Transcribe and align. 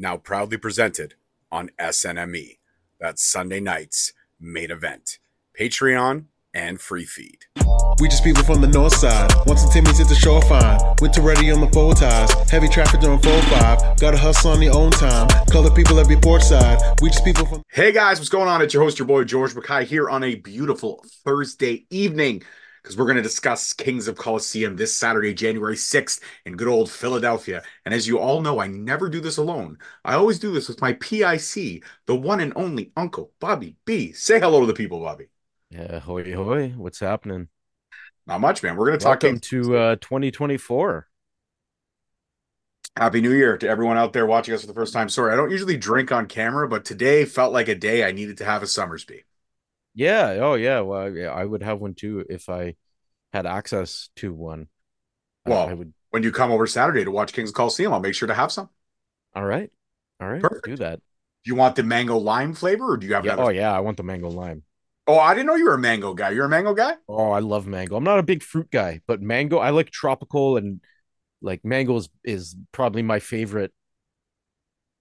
now 0.00 0.16
proudly 0.16 0.56
presented 0.56 1.14
on 1.52 1.70
SNME. 1.78 2.58
That's 2.98 3.22
Sunday 3.22 3.60
night's 3.60 4.12
main 4.40 4.70
event. 4.70 5.18
Patreon 5.58 6.24
and 6.54 6.80
free 6.80 7.04
feed. 7.04 7.44
We 8.00 8.08
just 8.08 8.24
people 8.24 8.42
from 8.42 8.60
the 8.62 8.66
north 8.66 8.94
side. 8.94 9.30
Once 9.46 9.62
the 9.64 9.70
Timmy's 9.70 10.00
at 10.00 10.08
the 10.08 10.14
shore 10.14 10.42
fine. 10.42 10.80
Winter 11.00 11.20
ready 11.20 11.50
on 11.50 11.60
the 11.60 11.68
four 11.68 11.94
ties. 11.94 12.32
Heavy 12.50 12.66
traffic 12.66 13.00
during 13.00 13.18
4-5. 13.18 14.00
Gotta 14.00 14.16
hustle 14.16 14.52
on 14.52 14.60
the 14.60 14.68
own 14.70 14.90
time. 14.90 15.28
Color 15.50 15.70
people 15.70 16.00
every 16.00 16.16
port 16.16 16.42
side. 16.42 16.78
We 17.02 17.10
just 17.10 17.24
people 17.24 17.44
from 17.44 17.62
Hey 17.68 17.92
guys, 17.92 18.18
what's 18.18 18.30
going 18.30 18.48
on? 18.48 18.62
It's 18.62 18.72
your 18.72 18.82
host, 18.82 18.98
your 18.98 19.06
boy 19.06 19.24
George 19.24 19.54
Mackay 19.54 19.84
here 19.84 20.08
on 20.08 20.24
a 20.24 20.36
beautiful 20.36 21.04
Thursday 21.24 21.84
evening 21.90 22.42
because 22.82 22.96
we're 22.96 23.04
going 23.06 23.16
to 23.16 23.22
discuss 23.22 23.72
Kings 23.72 24.08
of 24.08 24.16
Colosseum 24.16 24.76
this 24.76 24.94
Saturday, 24.94 25.34
January 25.34 25.76
6th 25.76 26.20
in 26.44 26.56
good 26.56 26.68
old 26.68 26.90
Philadelphia. 26.90 27.62
And 27.84 27.94
as 27.94 28.06
you 28.06 28.18
all 28.18 28.40
know, 28.40 28.60
I 28.60 28.66
never 28.66 29.08
do 29.08 29.20
this 29.20 29.36
alone. 29.36 29.78
I 30.04 30.14
always 30.14 30.38
do 30.38 30.52
this 30.52 30.68
with 30.68 30.80
my 30.80 30.92
PIC, 30.94 31.84
the 32.06 32.16
one 32.16 32.40
and 32.40 32.52
only 32.56 32.92
Uncle 32.96 33.32
Bobby 33.40 33.76
B. 33.84 34.12
Say 34.12 34.40
hello 34.40 34.60
to 34.60 34.66
the 34.66 34.74
people, 34.74 35.00
Bobby. 35.00 35.26
Yeah, 35.70 35.98
hoy 36.00 36.32
hoy, 36.34 36.70
what's 36.76 37.00
happening? 37.00 37.48
Not 38.26 38.40
much, 38.40 38.62
man. 38.62 38.76
We're 38.76 38.86
going 38.86 38.98
to 38.98 39.02
talk 39.04 39.22
Welcome 39.22 39.40
Kings. 39.40 39.48
to 39.48 39.76
uh 39.76 39.96
2024. 39.96 41.08
Happy 42.96 43.20
New 43.20 43.32
Year 43.32 43.56
to 43.58 43.68
everyone 43.68 43.96
out 43.96 44.12
there 44.12 44.26
watching 44.26 44.54
us 44.54 44.60
for 44.60 44.66
the 44.68 44.74
first 44.74 44.92
time. 44.92 45.08
Sorry, 45.08 45.32
I 45.32 45.36
don't 45.36 45.50
usually 45.50 45.76
drink 45.76 46.12
on 46.12 46.26
camera, 46.26 46.68
but 46.68 46.84
today 46.84 47.24
felt 47.24 47.52
like 47.52 47.68
a 47.68 47.74
day 47.74 48.04
I 48.04 48.12
needed 48.12 48.36
to 48.38 48.44
have 48.44 48.62
a 48.62 48.66
Somersby. 48.66 49.24
Yeah, 49.94 50.38
oh 50.40 50.54
yeah, 50.54 50.80
well 50.80 51.10
yeah, 51.14 51.30
I 51.30 51.44
would 51.44 51.62
have 51.62 51.80
one 51.80 51.94
too 51.94 52.24
if 52.28 52.48
I 52.48 52.76
had 53.32 53.46
access 53.46 54.10
to 54.16 54.32
one. 54.32 54.68
Uh, 55.46 55.50
I- 55.50 55.50
Well, 55.50 55.68
I 55.70 55.74
would 55.74 55.94
When 56.10 56.22
you 56.22 56.32
come 56.32 56.50
over 56.52 56.66
Saturday 56.66 57.04
to 57.04 57.10
watch 57.10 57.32
Kings 57.32 57.50
of 57.50 57.54
Colosseum, 57.56 57.92
I'll 57.92 58.00
make 58.00 58.14
sure 58.14 58.28
to 58.28 58.34
have 58.34 58.52
some. 58.52 58.70
all 59.34 59.44
right. 59.44 59.70
All 60.20 60.28
right, 60.28 60.42
Perfect. 60.42 60.66
do 60.66 60.76
that. 60.76 61.00
Do 61.44 61.50
you 61.50 61.54
want 61.54 61.76
the 61.76 61.82
mango 61.82 62.18
lime 62.18 62.52
flavor 62.54 62.92
or 62.92 62.96
do 62.98 63.06
you 63.06 63.14
have 63.14 63.24
Yeah, 63.24 63.32
another? 63.34 63.44
oh 63.44 63.48
yeah, 63.50 63.72
I 63.72 63.80
want 63.80 63.96
the 63.96 64.02
mango 64.02 64.28
lime. 64.28 64.64
Oh, 65.06 65.18
I 65.18 65.34
didn't 65.34 65.46
know 65.46 65.56
you 65.56 65.64
were 65.64 65.74
a 65.74 65.78
mango 65.78 66.14
guy. 66.14 66.30
You're 66.30 66.44
a 66.46 66.48
mango 66.48 66.74
guy? 66.74 66.94
Oh, 67.08 67.30
I 67.32 67.40
love 67.40 67.66
mango. 67.66 67.96
I'm 67.96 68.04
not 68.04 68.18
a 68.20 68.22
big 68.22 68.42
fruit 68.42 68.70
guy, 68.70 69.00
but 69.06 69.20
mango, 69.20 69.58
I 69.58 69.70
like 69.70 69.90
tropical 69.90 70.56
and 70.56 70.80
like 71.42 71.64
mango 71.64 71.96
is, 71.96 72.08
is 72.24 72.56
probably 72.72 73.02
my 73.02 73.20
favorite. 73.20 73.72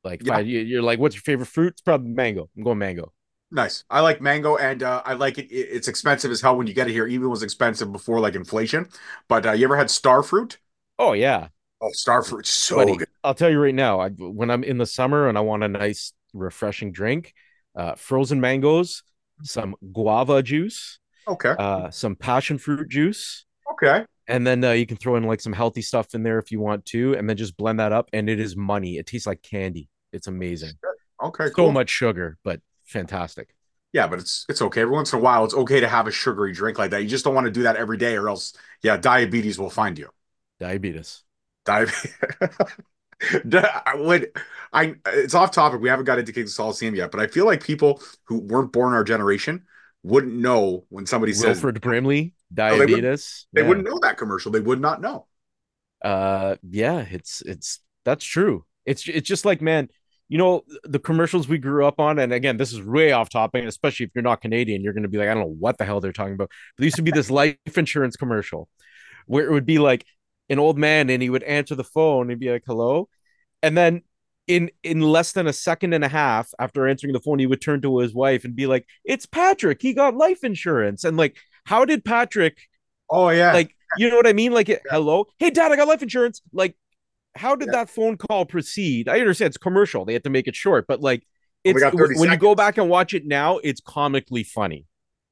Like, 0.03 0.21
Yeah. 0.23 0.39
You're 0.39 0.81
like, 0.81 0.99
what's 0.99 1.15
your 1.15 1.21
favorite 1.21 1.47
fruit? 1.47 1.73
It's 1.73 1.81
probably 1.81 2.09
mango. 2.11 2.49
I'm 2.55 2.63
going 2.63 2.77
mango. 2.77 3.11
Nice. 3.51 3.83
I 3.89 4.01
like 4.01 4.21
mango, 4.21 4.57
and 4.57 4.83
uh, 4.83 5.01
I 5.05 5.13
like 5.13 5.37
it. 5.39 5.47
it- 5.51 5.69
It's 5.71 5.87
expensive 5.87 6.29
as 6.31 6.41
hell 6.41 6.55
when 6.55 6.67
you 6.67 6.73
get 6.73 6.87
it 6.87 6.93
here. 6.93 7.07
Even 7.07 7.29
was 7.29 7.41
expensive 7.43 7.91
before 7.91 8.19
like 8.19 8.35
inflation. 8.35 8.89
But 9.27 9.45
uh, 9.45 9.51
you 9.53 9.65
ever 9.65 9.77
had 9.77 9.89
star 9.89 10.21
fruit? 10.23 10.57
Oh 10.99 11.13
yeah, 11.13 11.49
Oh, 11.81 11.91
star 11.91 12.23
fruit, 12.23 12.45
so 12.45 12.75
buddy. 12.75 12.95
good. 12.95 13.07
I'll 13.23 13.33
tell 13.33 13.49
you 13.49 13.59
right 13.59 13.75
now, 13.75 13.99
I, 13.99 14.09
when 14.09 14.49
I'm 14.49 14.63
in 14.63 14.77
the 14.77 14.85
summer 14.85 15.27
and 15.27 15.37
I 15.37 15.41
want 15.41 15.63
a 15.63 15.67
nice, 15.67 16.13
refreshing 16.33 16.91
drink, 16.91 17.33
uh, 17.75 17.95
frozen 17.95 18.39
mangoes, 18.39 19.03
some 19.43 19.75
guava 19.91 20.41
juice, 20.43 20.99
Okay, 21.27 21.55
uh, 21.57 21.89
some 21.91 22.15
passion 22.15 22.57
fruit 22.57 22.89
juice, 22.89 23.45
okay. 23.71 24.05
and 24.27 24.47
then 24.47 24.63
uh, 24.63 24.71
you 24.71 24.85
can 24.87 24.97
throw 24.97 25.15
in 25.17 25.23
like 25.23 25.41
some 25.41 25.53
healthy 25.53 25.81
stuff 25.83 26.15
in 26.15 26.23
there 26.23 26.39
if 26.39 26.51
you 26.51 26.59
want 26.59 26.85
to, 26.87 27.15
and 27.15 27.29
then 27.29 27.37
just 27.37 27.57
blend 27.57 27.79
that 27.79 27.93
up, 27.93 28.09
and 28.13 28.29
it 28.29 28.39
is 28.39 28.55
money. 28.57 28.97
It 28.97 29.07
tastes 29.07 29.27
like 29.27 29.41
candy. 29.43 29.89
It's 30.13 30.27
amazing. 30.27 30.73
Okay, 31.21 31.49
So 31.55 31.55
cool. 31.55 31.71
much 31.71 31.89
sugar, 31.89 32.37
but 32.43 32.61
fantastic. 32.89 33.55
Yeah, 33.91 34.07
but 34.07 34.19
it's 34.19 34.45
it's 34.49 34.61
okay. 34.61 34.81
Every 34.81 34.93
once 34.93 35.13
in 35.13 35.19
a 35.19 35.21
while, 35.21 35.43
it's 35.45 35.53
okay 35.53 35.79
to 35.79 35.87
have 35.87 36.07
a 36.07 36.11
sugary 36.11 36.51
drink 36.53 36.77
like 36.77 36.91
that. 36.91 37.01
You 37.01 37.09
just 37.09 37.25
don't 37.25 37.33
want 37.33 37.45
to 37.45 37.51
do 37.51 37.63
that 37.63 37.75
every 37.75 37.97
day, 37.97 38.15
or 38.17 38.29
else, 38.29 38.53
yeah, 38.83 38.97
diabetes 38.97 39.57
will 39.57 39.69
find 39.71 39.97
you. 39.97 40.09
Diabetes. 40.59 41.23
Diabetes. 41.65 42.13
I 43.53 43.95
would 43.95 44.31
I 44.71 44.95
it's 45.07 45.33
off 45.33 45.51
topic. 45.51 45.81
We 45.81 45.89
haven't 45.89 46.05
got 46.05 46.19
into 46.19 46.31
Kings 46.31 46.51
of 46.53 46.57
Colosseum 46.57 46.95
yet, 46.95 47.11
but 47.11 47.19
I 47.19 47.27
feel 47.27 47.45
like 47.45 47.63
people 47.63 48.01
who 48.25 48.39
weren't 48.39 48.71
born 48.71 48.93
our 48.93 49.03
generation 49.03 49.65
wouldn't 50.03 50.33
know 50.33 50.85
when 50.89 51.05
somebody 51.05 51.33
says 51.33 51.63
Wilford 51.63 51.81
Brimley, 51.81 52.33
they 52.69 52.77
diabetes. 52.77 53.47
they 53.53 53.61
Yeah. 53.61 53.67
wouldn't 53.67 53.87
know 53.87 53.99
that 54.03 54.17
commercial. 54.17 54.51
They 54.51 54.59
would 54.61 54.79
not 54.79 55.01
know. 55.01 55.27
uh 56.03 56.55
yeah 56.63 57.05
it's 57.09 57.41
it's 57.41 57.81
that's 58.05 58.23
true 58.23 58.65
it's 58.85 59.07
it's 59.07 59.27
just 59.27 59.43
like 59.45 59.61
man 59.61 59.89
you 60.29 60.37
know 60.37 60.61
the 60.83 60.99
commercials 60.99 61.47
we 61.47 61.57
grew 61.57 61.85
up 61.85 61.99
on 61.99 62.19
and 62.19 62.31
again 62.31 62.57
this 62.57 62.71
is 62.71 62.81
way 62.81 63.11
off 63.11 63.29
topic 63.29 63.65
especially 63.65 64.05
if 64.05 64.11
you're 64.15 64.21
not 64.21 64.41
canadian 64.41 64.81
you're 64.81 64.93
going 64.93 65.03
to 65.03 65.09
be 65.09 65.17
like 65.17 65.27
i 65.27 65.33
don't 65.33 65.43
know 65.43 65.55
what 65.59 65.77
the 65.77 65.85
hell 65.85 65.99
they're 65.99 66.13
talking 66.13 66.35
about 66.35 66.49
But 66.49 66.77
there 66.77 66.85
used 66.85 66.95
to 66.97 67.01
be 67.01 67.11
this 67.11 67.29
life 67.41 67.57
insurance 67.75 68.15
commercial 68.15 68.69
where 69.25 69.45
it 69.45 69.51
would 69.51 69.65
be 69.65 69.79
like 69.79 70.05
an 70.49 70.59
old 70.59 70.77
man 70.77 71.09
and 71.09 71.21
he 71.21 71.29
would 71.29 71.43
answer 71.43 71.75
the 71.75 71.83
phone 71.83 72.31
and 72.31 72.39
be 72.39 72.51
like 72.51 72.63
hello 72.65 73.09
and 73.61 73.77
then 73.77 74.03
in 74.47 74.71
in 74.83 75.01
less 75.01 75.33
than 75.33 75.47
a 75.47 75.53
second 75.53 75.93
and 75.93 76.03
a 76.03 76.07
half 76.07 76.49
after 76.59 76.87
answering 76.87 77.13
the 77.13 77.19
phone 77.19 77.39
he 77.39 77.45
would 77.45 77.61
turn 77.61 77.81
to 77.81 77.99
his 77.99 78.13
wife 78.13 78.45
and 78.45 78.55
be 78.55 78.65
like 78.67 78.85
it's 79.03 79.25
patrick 79.25 79.81
he 79.81 79.93
got 79.93 80.15
life 80.15 80.43
insurance 80.43 81.03
and 81.03 81.17
like 81.17 81.37
how 81.65 81.85
did 81.85 82.05
patrick 82.05 82.57
Oh 83.09 83.29
yeah. 83.29 83.53
like 83.53 83.75
you 83.97 84.09
know 84.09 84.15
what 84.17 84.27
I 84.27 84.33
mean? 84.33 84.51
Like, 84.51 84.67
hello, 84.89 85.25
hey 85.39 85.49
dad, 85.49 85.71
I 85.71 85.75
got 85.75 85.87
life 85.87 86.03
insurance. 86.03 86.41
Like, 86.53 86.75
how 87.39 87.55
did 87.55 87.67
Yeah. 87.69 87.79
that 87.79 87.89
phone 87.89 88.17
call 88.17 88.45
proceed? 88.45 89.07
I 89.09 89.19
understand 89.19 89.47
it's 89.49 89.57
commercial; 89.57 90.05
they 90.05 90.13
had 90.13 90.23
to 90.25 90.29
make 90.29 90.47
it 90.47 90.55
short, 90.55 90.85
but 90.87 90.99
like, 91.01 91.21
it's 91.63 91.75
it's 91.75 91.79
got 91.81 91.93
30 91.97 92.19
when 92.19 92.31
you 92.31 92.37
go 92.37 92.53
back 92.55 92.77
and 92.77 92.89
watch 92.89 93.13
it 93.13 93.25
now, 93.25 93.57
it's 93.59 93.81
comically 93.81 94.43
funny. 94.43 94.85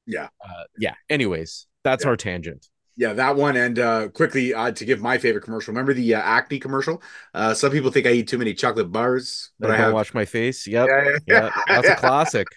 Yeah. 0.06 0.28
uh, 0.44 0.64
yeah. 0.78 0.94
Anyways, 1.10 1.66
that's 1.84 2.04
Yeah. 2.04 2.10
our 2.10 2.16
tangent. 2.16 2.66
Yeah, 2.98 3.12
that 3.12 3.36
one. 3.36 3.56
And 3.56 3.78
uh, 3.78 4.08
quickly 4.08 4.52
uh, 4.52 4.72
to 4.72 4.84
give 4.84 5.00
my 5.00 5.18
favorite 5.18 5.42
commercial. 5.44 5.72
Remember 5.72 5.94
the 5.94 6.16
uh, 6.16 6.20
acne 6.20 6.58
commercial? 6.58 7.00
Uh, 7.32 7.54
some 7.54 7.70
people 7.70 7.92
think 7.92 8.06
I 8.06 8.10
eat 8.10 8.28
too 8.28 8.38
many 8.38 8.54
chocolate 8.54 8.90
bars, 8.90 9.52
but 9.60 9.70
I 9.70 9.76
I 9.76 9.76
have. 9.76 9.86
wash 9.86 10.14
my 10.14 10.24
face. 10.24 10.66
Yep, 10.66 10.92
Yeah, 10.92 11.04
yeah, 11.04 11.18
yeah, 11.26 11.50
that's 11.68 11.88
a 11.88 11.92
classic. 11.94 12.48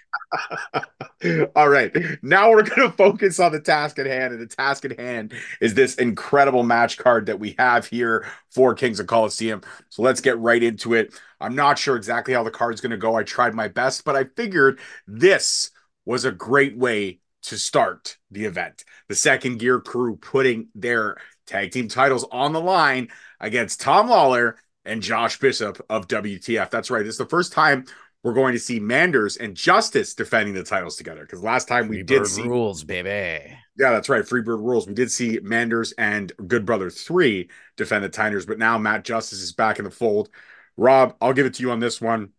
All 1.56 1.70
right. 1.70 1.96
Now 2.22 2.50
we're 2.52 2.64
going 2.64 2.90
to 2.92 2.96
focus 2.98 3.40
on 3.40 3.52
the 3.52 3.60
task 3.60 4.00
at 4.00 4.06
hand. 4.06 4.34
And 4.34 4.42
the 4.42 4.54
task 4.56 4.86
at 4.86 5.00
hand 5.00 5.34
is 5.60 5.74
this 5.74 5.96
incredible 5.96 6.64
match 6.64 6.98
card 6.98 7.26
that 7.28 7.40
we 7.40 7.56
have 7.60 7.86
here 7.88 8.26
for 8.50 8.74
Kings 8.76 9.00
of 9.00 9.08
Colosseum. 9.08 9.62
So 9.90 10.02
let's 10.02 10.22
get 10.22 10.38
right 10.40 10.62
into 10.62 10.94
it. 10.94 11.14
I'm 11.40 11.56
not 11.56 11.80
sure 11.80 11.96
exactly 11.96 12.34
how 12.34 12.44
the 12.44 12.52
card's 12.52 12.82
going 12.82 12.92
to 12.92 12.98
go. 12.98 13.16
I 13.16 13.24
tried 13.24 13.54
my 13.56 13.68
best, 13.68 14.04
but 14.06 14.16
I 14.16 14.26
figured 14.26 14.80
this 15.08 15.72
was 16.06 16.26
a 16.26 16.32
great 16.32 16.78
way 16.78 17.20
to 17.44 17.58
start 17.58 18.18
the 18.30 18.46
event. 18.46 18.84
The 19.08 19.16
second 19.16 19.60
gear 19.60 19.80
crew 19.80 20.16
putting 20.18 20.68
their 20.76 21.18
tag 21.48 21.72
team 21.72 21.88
titles 21.88 22.26
on 22.32 22.54
the 22.54 22.62
line 22.62 23.10
against 23.40 23.82
Tom 23.82 24.10
Lawlor 24.10 24.56
and 24.86 25.02
Josh 25.02 25.40
Bishop 25.40 25.84
of 25.90 26.08
WTF. 26.08 26.70
That's 26.70 26.90
right. 26.90 27.04
This 27.04 27.16
is 27.16 27.18
the 27.20 27.26
first 27.26 27.54
time 27.54 27.86
we're 28.24 28.34
going 28.34 28.54
to 28.54 28.60
see 28.60 28.80
Manders 28.80 29.38
and 29.38 29.56
Justice 29.56 30.14
defending 30.14 30.54
the 30.54 30.64
titles 30.64 30.96
together. 30.96 31.22
Because 31.22 31.44
last 31.44 31.68
time 31.68 31.88
we 31.88 32.04
did 32.04 32.28
see, 32.28 32.44
rules, 32.44 32.84
baby. 32.84 33.10
yeah, 33.10 33.92
that's 33.92 34.10
right, 34.10 34.24
Freebird 34.24 34.64
rules. 34.64 34.88
We 34.88 34.94
did 34.94 35.12
see 35.12 35.40
Manders 35.42 35.92
and 35.94 36.32
Good 36.48 36.66
Brother 36.66 36.90
Three 36.90 37.50
defend 37.78 38.04
the 38.04 38.10
titles, 38.10 38.46
but 38.46 38.60
now 38.60 38.78
Matt 38.78 39.04
Justice 39.04 39.42
is 39.42 39.54
back 39.54 39.80
in 39.80 39.86
the 39.86 39.92
fold. 39.92 40.30
Rob, 40.78 41.16
I'll 41.20 41.34
give 41.34 41.46
it 41.46 41.56
to 41.56 41.64
you 41.64 41.72
on 41.72 41.80
this 41.80 42.00
one. 42.00 42.30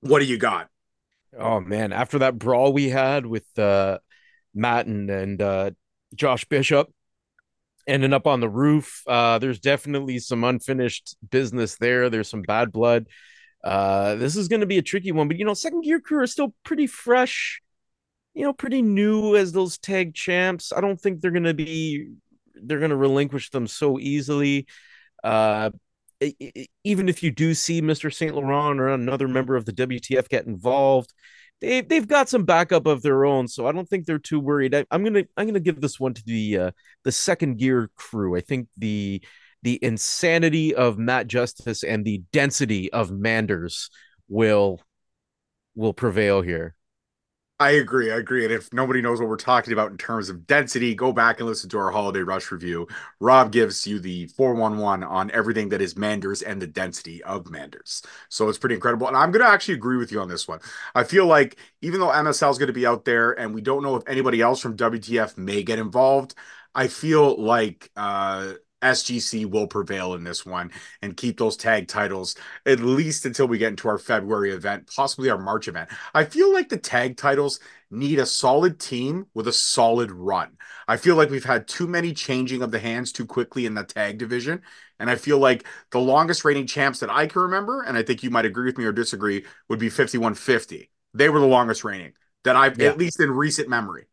What 0.00 0.18
do 0.18 0.26
you 0.26 0.36
got? 0.36 0.68
Oh 1.38 1.60
man, 1.60 1.92
after 1.92 2.18
that 2.20 2.38
brawl 2.38 2.72
we 2.72 2.88
had 2.88 3.26
with 3.26 3.58
uh 3.58 3.98
Matt 4.54 4.86
and, 4.86 5.40
uh 5.42 5.70
Josh 6.14 6.44
Bishop 6.44 6.90
ending 7.86 8.12
up 8.12 8.26
on 8.26 8.40
the 8.40 8.48
roof, 8.48 9.02
uh 9.06 9.38
there's 9.38 9.60
definitely 9.60 10.18
some 10.18 10.44
unfinished 10.44 11.16
business 11.30 11.76
there. 11.76 12.08
There's 12.10 12.28
some 12.28 12.42
bad 12.42 12.72
blood. 12.72 13.06
Uh 13.62 14.14
this 14.16 14.36
is 14.36 14.48
gonna 14.48 14.66
be 14.66 14.78
a 14.78 14.82
tricky 14.82 15.12
one, 15.12 15.28
but 15.28 15.38
you 15.38 15.44
know, 15.44 15.54
second 15.54 15.82
gear 15.82 16.00
crew 16.00 16.20
are 16.22 16.26
still 16.26 16.54
pretty 16.64 16.86
fresh, 16.86 17.60
you 18.34 18.42
know, 18.44 18.52
pretty 18.52 18.82
new 18.82 19.36
as 19.36 19.52
those 19.52 19.78
tag 19.78 20.14
champs. 20.14 20.72
I 20.72 20.80
don't 20.80 21.00
think 21.00 21.20
they're 21.20 21.30
gonna 21.30 21.54
be 21.54 22.08
they're 22.54 22.80
gonna 22.80 22.96
relinquish 22.96 23.50
them 23.50 23.66
so 23.66 23.98
easily. 23.98 24.66
Uh 25.22 25.70
even 26.84 27.08
if 27.08 27.22
you 27.22 27.30
do 27.30 27.54
see 27.54 27.82
Mr. 27.82 28.10
St. 28.10 28.34
Laurent 28.34 28.80
or 28.80 28.88
another 28.88 29.28
member 29.28 29.56
of 29.56 29.64
the 29.64 29.72
WTF 29.72 30.28
get 30.28 30.46
involved, 30.46 31.12
they 31.64 31.80
they've 31.80 32.06
got 32.08 32.28
some 32.28 32.44
backup 32.44 32.86
of 32.86 33.02
their 33.02 33.24
own, 33.24 33.48
so 33.48 33.66
I 33.66 33.72
don't 33.72 33.88
think 33.88 34.06
they're 34.06 34.18
too 34.18 34.40
worried. 34.40 34.74
I, 34.74 34.84
am 34.90 35.04
gonna 35.04 35.24
I'm 35.36 35.46
gonna 35.46 35.60
give 35.60 35.80
this 35.80 35.98
one 35.98 36.14
to 36.14 36.22
the 36.24 36.58
uh, 36.58 36.70
the 37.04 37.12
second 37.12 37.58
gear 37.58 37.90
crew. 37.96 38.36
I 38.36 38.40
think 38.40 38.68
the 38.76 39.22
the 39.62 39.78
insanity 39.82 40.74
of 40.74 40.98
Matt 40.98 41.26
Justice 41.26 41.82
and 41.82 42.04
the 42.04 42.22
density 42.32 42.92
of 42.92 43.10
Manders 43.10 43.90
will 44.28 44.82
will 45.74 45.94
prevail 45.94 46.42
here. 46.42 46.74
I 47.60 47.70
agree. 47.72 48.10
I 48.10 48.16
agree. 48.16 48.44
And 48.44 48.52
if 48.52 48.72
nobody 48.72 49.00
knows 49.00 49.20
what 49.20 49.28
we're 49.28 49.36
talking 49.36 49.72
about 49.72 49.92
in 49.92 49.96
terms 49.96 50.28
of 50.28 50.44
density, 50.44 50.92
go 50.92 51.12
back 51.12 51.38
and 51.38 51.48
listen 51.48 51.70
to 51.70 51.78
our 51.78 51.92
holiday 51.92 52.18
rush 52.20 52.50
review. 52.50 52.88
Rob 53.20 53.52
gives 53.52 53.86
you 53.86 54.00
the 54.00 54.26
411 54.26 55.04
on 55.04 55.30
everything 55.30 55.68
that 55.68 55.80
is 55.80 55.96
Manders 55.96 56.42
and 56.42 56.60
the 56.60 56.66
density 56.66 57.22
of 57.22 57.48
Manders. 57.48 58.02
So 58.28 58.48
it's 58.48 58.58
pretty 58.58 58.74
incredible. 58.74 59.06
And 59.06 59.16
I'm 59.16 59.30
going 59.30 59.44
to 59.44 59.50
actually 59.50 59.74
agree 59.74 59.98
with 59.98 60.10
you 60.10 60.20
on 60.20 60.28
this 60.28 60.48
one. 60.48 60.58
I 60.96 61.04
feel 61.04 61.26
like 61.26 61.56
even 61.80 62.00
though 62.00 62.10
MSL 62.10 62.50
is 62.50 62.58
going 62.58 62.66
to 62.66 62.72
be 62.72 62.86
out 62.86 63.04
there 63.04 63.30
and 63.38 63.54
we 63.54 63.60
don't 63.62 63.84
know 63.84 63.94
if 63.94 64.02
anybody 64.08 64.40
else 64.40 64.60
from 64.60 64.76
WTF 64.76 65.38
may 65.38 65.62
get 65.62 65.78
involved, 65.78 66.34
I 66.74 66.88
feel 66.88 67.40
like 67.40 67.88
uh, 67.94 68.54
SGC 68.84 69.46
will 69.46 69.66
prevail 69.66 70.14
in 70.14 70.22
this 70.22 70.46
one 70.46 70.70
and 71.02 71.16
keep 71.16 71.38
those 71.38 71.56
tag 71.56 71.88
titles 71.88 72.36
at 72.66 72.80
least 72.80 73.26
until 73.26 73.48
we 73.48 73.58
get 73.58 73.70
into 73.70 73.88
our 73.88 73.98
February 73.98 74.52
event, 74.52 74.90
possibly 74.94 75.30
our 75.30 75.38
March 75.38 75.66
event. 75.68 75.88
I 76.14 76.24
feel 76.24 76.52
like 76.52 76.68
the 76.68 76.78
tag 76.78 77.16
titles 77.16 77.60
need 77.90 78.18
a 78.18 78.26
solid 78.26 78.78
team 78.78 79.26
with 79.34 79.48
a 79.48 79.52
solid 79.52 80.10
run. 80.10 80.56
I 80.86 80.96
feel 80.96 81.16
like 81.16 81.30
we've 81.30 81.44
had 81.44 81.66
too 81.66 81.86
many 81.86 82.12
changing 82.12 82.62
of 82.62 82.70
the 82.70 82.78
hands 82.78 83.12
too 83.12 83.26
quickly 83.26 83.66
in 83.66 83.74
the 83.74 83.84
tag 83.84 84.18
division. 84.18 84.62
And 84.98 85.10
I 85.10 85.16
feel 85.16 85.38
like 85.38 85.66
the 85.90 85.98
longest 85.98 86.44
reigning 86.44 86.66
champs 86.66 87.00
that 87.00 87.10
I 87.10 87.26
can 87.26 87.42
remember, 87.42 87.82
and 87.82 87.96
I 87.96 88.02
think 88.02 88.22
you 88.22 88.30
might 88.30 88.46
agree 88.46 88.66
with 88.66 88.78
me 88.78 88.84
or 88.84 88.92
disagree, 88.92 89.44
would 89.68 89.78
be 89.78 89.88
5150. 89.88 90.90
They 91.14 91.28
were 91.28 91.40
the 91.40 91.46
longest 91.46 91.84
reigning 91.84 92.12
that 92.44 92.56
I've, 92.56 92.78
yeah. 92.78 92.88
at 92.88 92.98
least 92.98 93.20
in 93.20 93.30
recent 93.30 93.68
memory. 93.68 94.06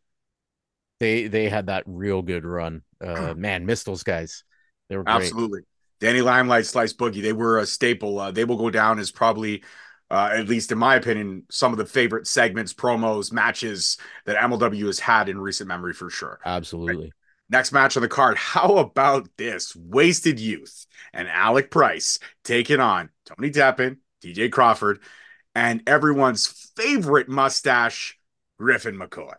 They 0.99 1.27
they 1.27 1.49
had 1.49 1.67
that 1.67 1.83
real 1.87 2.21
good 2.21 2.45
run. 2.45 2.83
Uh, 3.03 3.33
man, 3.37 3.65
missed 3.65 3.85
those 3.85 4.03
guys. 4.03 4.43
They 4.91 4.97
were 4.97 5.05
great. 5.05 5.15
absolutely 5.15 5.61
Danny 6.01 6.21
Limelight, 6.21 6.65
Slice 6.65 6.93
Boogie. 6.93 7.21
They 7.21 7.31
were 7.31 7.59
a 7.59 7.65
staple. 7.65 8.19
Uh, 8.19 8.31
they 8.31 8.43
will 8.43 8.57
go 8.57 8.69
down 8.71 8.99
as 8.99 9.11
probably, 9.11 9.63
uh, 10.09 10.31
at 10.33 10.49
least 10.49 10.71
in 10.71 10.77
my 10.79 10.95
opinion, 10.95 11.43
some 11.49 11.71
of 11.71 11.77
the 11.77 11.85
favorite 11.85 12.27
segments, 12.27 12.73
promos, 12.73 13.31
matches 13.31 13.97
that 14.25 14.35
MLW 14.35 14.87
has 14.87 14.99
had 14.99 15.29
in 15.29 15.39
recent 15.39 15.67
memory 15.67 15.93
for 15.93 16.09
sure. 16.09 16.39
Absolutely. 16.43 17.05
Right. 17.05 17.13
Next 17.49 17.71
match 17.71 17.95
on 17.97 18.01
the 18.01 18.09
card. 18.09 18.37
How 18.37 18.77
about 18.77 19.29
this? 19.37 19.75
Wasted 19.75 20.39
Youth 20.39 20.87
and 21.13 21.29
Alec 21.29 21.69
Price 21.69 22.17
taking 22.43 22.79
on 22.79 23.09
Tony 23.25 23.51
Deppen, 23.51 23.97
DJ 24.23 24.51
Crawford, 24.51 24.99
and 25.53 25.83
everyone's 25.85 26.71
favorite 26.75 27.29
mustache, 27.29 28.17
Griffin 28.57 28.97
McCoy. 28.97 29.35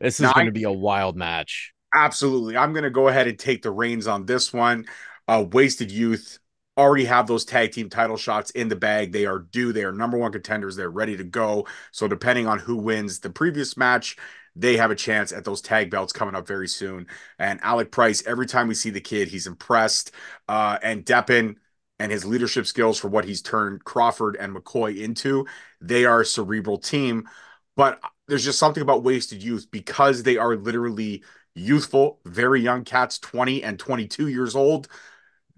This 0.00 0.18
is 0.18 0.32
going 0.32 0.46
to 0.46 0.52
be 0.52 0.64
a 0.64 0.72
wild 0.72 1.16
match. 1.16 1.72
Absolutely. 1.92 2.56
I'm 2.56 2.72
going 2.72 2.84
to 2.84 2.90
go 2.90 3.08
ahead 3.08 3.26
and 3.26 3.38
take 3.38 3.62
the 3.62 3.70
reins 3.70 4.06
on 4.06 4.26
this 4.26 4.52
one. 4.52 4.86
Uh, 5.26 5.44
Wasted 5.50 5.90
Youth 5.90 6.38
already 6.78 7.04
have 7.04 7.26
those 7.26 7.44
tag 7.44 7.72
team 7.72 7.90
title 7.90 8.16
shots 8.16 8.50
in 8.52 8.68
the 8.68 8.76
bag. 8.76 9.12
They 9.12 9.26
are 9.26 9.40
due. 9.40 9.72
They 9.72 9.84
are 9.84 9.92
number 9.92 10.16
one 10.16 10.30
contenders. 10.32 10.76
They're 10.76 10.90
ready 10.90 11.16
to 11.16 11.24
go. 11.24 11.66
So, 11.90 12.06
depending 12.06 12.46
on 12.46 12.58
who 12.60 12.76
wins 12.76 13.18
the 13.20 13.30
previous 13.30 13.76
match, 13.76 14.16
they 14.54 14.76
have 14.76 14.90
a 14.90 14.96
chance 14.96 15.32
at 15.32 15.44
those 15.44 15.60
tag 15.60 15.90
belts 15.90 16.12
coming 16.12 16.34
up 16.34 16.46
very 16.46 16.68
soon. 16.68 17.06
And 17.38 17.60
Alec 17.62 17.90
Price, 17.90 18.22
every 18.26 18.46
time 18.46 18.68
we 18.68 18.74
see 18.74 18.90
the 18.90 19.00
kid, 19.00 19.28
he's 19.28 19.46
impressed. 19.46 20.12
Uh, 20.48 20.78
and 20.82 21.04
Deppen 21.04 21.56
and 21.98 22.10
his 22.12 22.24
leadership 22.24 22.66
skills 22.66 22.98
for 22.98 23.08
what 23.08 23.24
he's 23.24 23.42
turned 23.42 23.84
Crawford 23.84 24.36
and 24.36 24.54
McCoy 24.54 25.00
into, 25.02 25.46
they 25.80 26.04
are 26.04 26.20
a 26.22 26.26
cerebral 26.26 26.78
team. 26.78 27.28
But 27.76 28.00
there's 28.26 28.44
just 28.44 28.58
something 28.58 28.82
about 28.82 29.02
wasted 29.02 29.42
youth 29.42 29.68
because 29.70 30.22
they 30.22 30.36
are 30.36 30.56
literally 30.56 31.24
youthful, 31.54 32.20
very 32.24 32.60
young 32.60 32.84
cats, 32.84 33.18
20 33.18 33.62
and 33.62 33.78
22 33.78 34.28
years 34.28 34.54
old. 34.54 34.88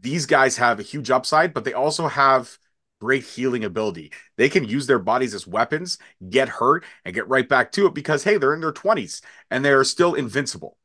These 0.01 0.27
guys 0.27 0.57
have 0.57 0.81
a 0.81 0.83
huge 0.83 1.11
upside, 1.11 1.55
but 1.55 1.65
they 1.65 1.73
also 1.73 2.09
have 2.09 2.59
great 3.01 3.25
healing 3.25 3.65
ability. 3.65 4.13
They 4.37 4.49
can 4.49 4.65
use 4.65 4.87
their 4.87 4.99
bodies 4.99 5.35
as 5.35 5.47
weapons, 5.47 5.99
get 6.29 6.49
hurt, 6.49 6.85
and 7.05 7.15
get 7.15 7.29
right 7.29 7.49
back 7.49 7.73
to 7.73 7.87
it 7.87 7.95
because, 7.95 8.25
hey, 8.25 8.37
they're 8.37 8.55
in 8.55 8.61
their 8.61 8.73
20s 8.73 9.21
and 9.51 9.65
they're 9.65 9.85
still 9.85 10.15
invincible. 10.15 10.77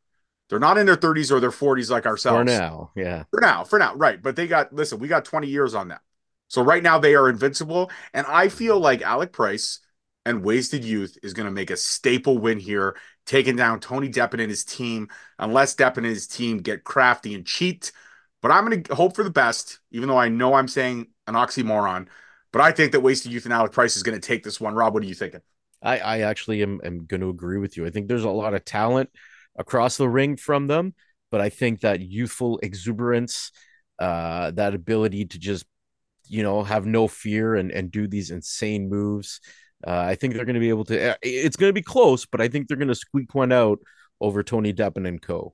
They're 0.49 0.59
not 0.59 0.77
in 0.77 0.85
their 0.85 0.97
30s 0.97 1.31
or 1.31 1.39
their 1.39 1.51
40s 1.51 1.89
like 1.89 2.05
ourselves. 2.05 2.51
For 2.51 2.59
now, 2.59 2.91
yeah. 2.95 3.23
For 3.31 3.39
now, 3.41 3.63
for 3.63 3.77
now, 3.77 3.93
right. 3.95 4.21
But 4.21 4.35
they 4.35 4.47
got, 4.47 4.73
listen, 4.73 4.99
we 4.99 5.07
got 5.07 5.25
20 5.25 5.47
years 5.47 5.75
on 5.75 5.89
them. 5.89 5.99
So 6.47 6.61
right 6.61 6.81
now 6.81 6.97
they 6.97 7.15
are 7.15 7.29
invincible. 7.29 7.91
And 8.13 8.25
I 8.27 8.47
feel 8.49 8.79
like 8.79 9.01
Alec 9.01 9.31
Price 9.31 9.79
and 10.27 10.43
Wasted 10.43 10.83
Youth 10.83 11.17
is 11.23 11.33
going 11.33 11.45
to 11.45 11.51
make 11.51 11.71
a 11.71 11.77
staple 11.77 12.37
win 12.37 12.59
here, 12.59 12.97
taking 13.25 13.55
down 13.55 13.79
Tony 13.79 14.09
Deppen 14.09 14.39
and 14.39 14.49
his 14.49 14.65
team, 14.65 15.07
unless 15.39 15.75
Deppen 15.75 15.97
and 15.97 16.05
his 16.07 16.27
team 16.27 16.57
get 16.57 16.83
crafty 16.83 17.33
and 17.33 17.45
cheat. 17.45 17.91
But 18.41 18.51
I'm 18.51 18.67
going 18.67 18.83
to 18.83 18.95
hope 18.95 19.15
for 19.15 19.23
the 19.23 19.29
best, 19.29 19.79
even 19.91 20.09
though 20.09 20.17
I 20.17 20.29
know 20.29 20.53
I'm 20.53 20.67
saying 20.67 21.07
an 21.25 21.35
oxymoron. 21.35 22.07
But 22.51 22.61
I 22.61 22.71
think 22.71 22.91
that 22.91 23.01
Wasted 23.01 23.31
Youth 23.31 23.45
and 23.45 23.53
Alec 23.53 23.71
Price 23.71 23.95
is 23.95 24.03
going 24.03 24.19
to 24.19 24.25
take 24.25 24.43
this 24.43 24.61
one. 24.61 24.75
Rob, 24.75 24.93
what 24.93 25.03
are 25.03 25.07
you 25.07 25.15
thinking? 25.15 25.41
I, 25.81 25.99
I 25.99 26.19
actually 26.19 26.61
am, 26.61 26.81
am 26.83 27.05
going 27.05 27.21
to 27.21 27.29
agree 27.29 27.59
with 27.59 27.77
you. 27.77 27.85
I 27.85 27.89
think 27.89 28.07
there's 28.07 28.23
a 28.23 28.29
lot 28.29 28.53
of 28.53 28.65
talent 28.65 29.09
across 29.57 29.97
the 29.97 30.09
ring 30.09 30.35
from 30.35 30.67
them, 30.67 30.93
but 31.31 31.41
I 31.41 31.49
think 31.49 31.81
that 31.81 32.01
youthful 32.01 32.59
exuberance, 32.63 33.51
uh, 33.99 34.51
that 34.51 34.73
ability 34.73 35.25
to 35.25 35.39
just, 35.39 35.65
you 36.27 36.43
know, 36.43 36.63
have 36.63 36.85
no 36.85 37.07
fear 37.07 37.55
and, 37.55 37.71
and 37.71 37.91
do 37.91 38.07
these 38.07 38.31
insane 38.31 38.89
moves. 38.89 39.39
Uh, 39.85 39.91
I 39.91 40.15
think 40.15 40.33
they're 40.33 40.45
going 40.45 40.55
to 40.55 40.59
be 40.59 40.69
able 40.69 40.85
to. 40.85 41.11
Uh, 41.11 41.15
it's 41.21 41.55
going 41.55 41.69
to 41.69 41.73
be 41.73 41.83
close, 41.83 42.25
but 42.25 42.41
I 42.41 42.47
think 42.47 42.67
they're 42.67 42.77
going 42.77 42.87
to 42.87 42.95
squeak 42.95 43.35
one 43.35 43.51
out 43.51 43.79
over 44.19 44.43
Tony 44.43 44.73
Deppen 44.73 45.07
and 45.07 45.21
Co. 45.21 45.53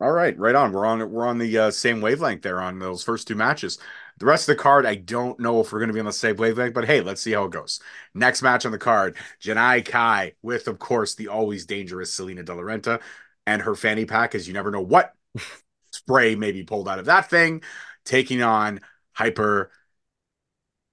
All 0.00 0.12
right, 0.12 0.38
right 0.38 0.54
on. 0.54 0.72
We're 0.72 0.86
on 0.86 1.10
we're 1.10 1.26
on 1.26 1.38
the 1.38 1.58
uh, 1.58 1.70
same 1.72 2.00
wavelength 2.00 2.42
there 2.42 2.60
on 2.60 2.78
those 2.78 3.02
first 3.02 3.26
two 3.26 3.34
matches. 3.34 3.78
The 4.18 4.26
rest 4.26 4.48
of 4.48 4.56
the 4.56 4.62
card, 4.62 4.86
I 4.86 4.94
don't 4.94 5.38
know 5.40 5.60
if 5.60 5.72
we're 5.72 5.80
going 5.80 5.88
to 5.88 5.94
be 5.94 6.00
on 6.00 6.06
the 6.06 6.12
same 6.12 6.36
wavelength, 6.36 6.74
but 6.74 6.84
hey, 6.84 7.00
let's 7.00 7.20
see 7.20 7.32
how 7.32 7.44
it 7.44 7.52
goes. 7.52 7.80
Next 8.14 8.42
match 8.42 8.64
on 8.64 8.70
the 8.70 8.78
card, 8.78 9.16
Janai 9.42 9.84
Kai 9.84 10.34
with, 10.40 10.68
of 10.68 10.78
course, 10.78 11.16
the 11.16 11.28
always 11.28 11.66
dangerous 11.66 12.14
Salina 12.14 12.44
De 12.44 12.54
La 12.54 12.62
Renta 12.62 13.00
and 13.46 13.62
her 13.62 13.74
fanny 13.74 14.04
pack, 14.04 14.36
as 14.36 14.46
you 14.46 14.54
never 14.54 14.70
know 14.70 14.80
what 14.80 15.14
spray 15.90 16.36
may 16.36 16.52
be 16.52 16.62
pulled 16.62 16.88
out 16.88 17.00
of 17.00 17.06
that 17.06 17.28
thing, 17.28 17.62
taking 18.04 18.42
on 18.42 18.80
Hyper 19.12 19.72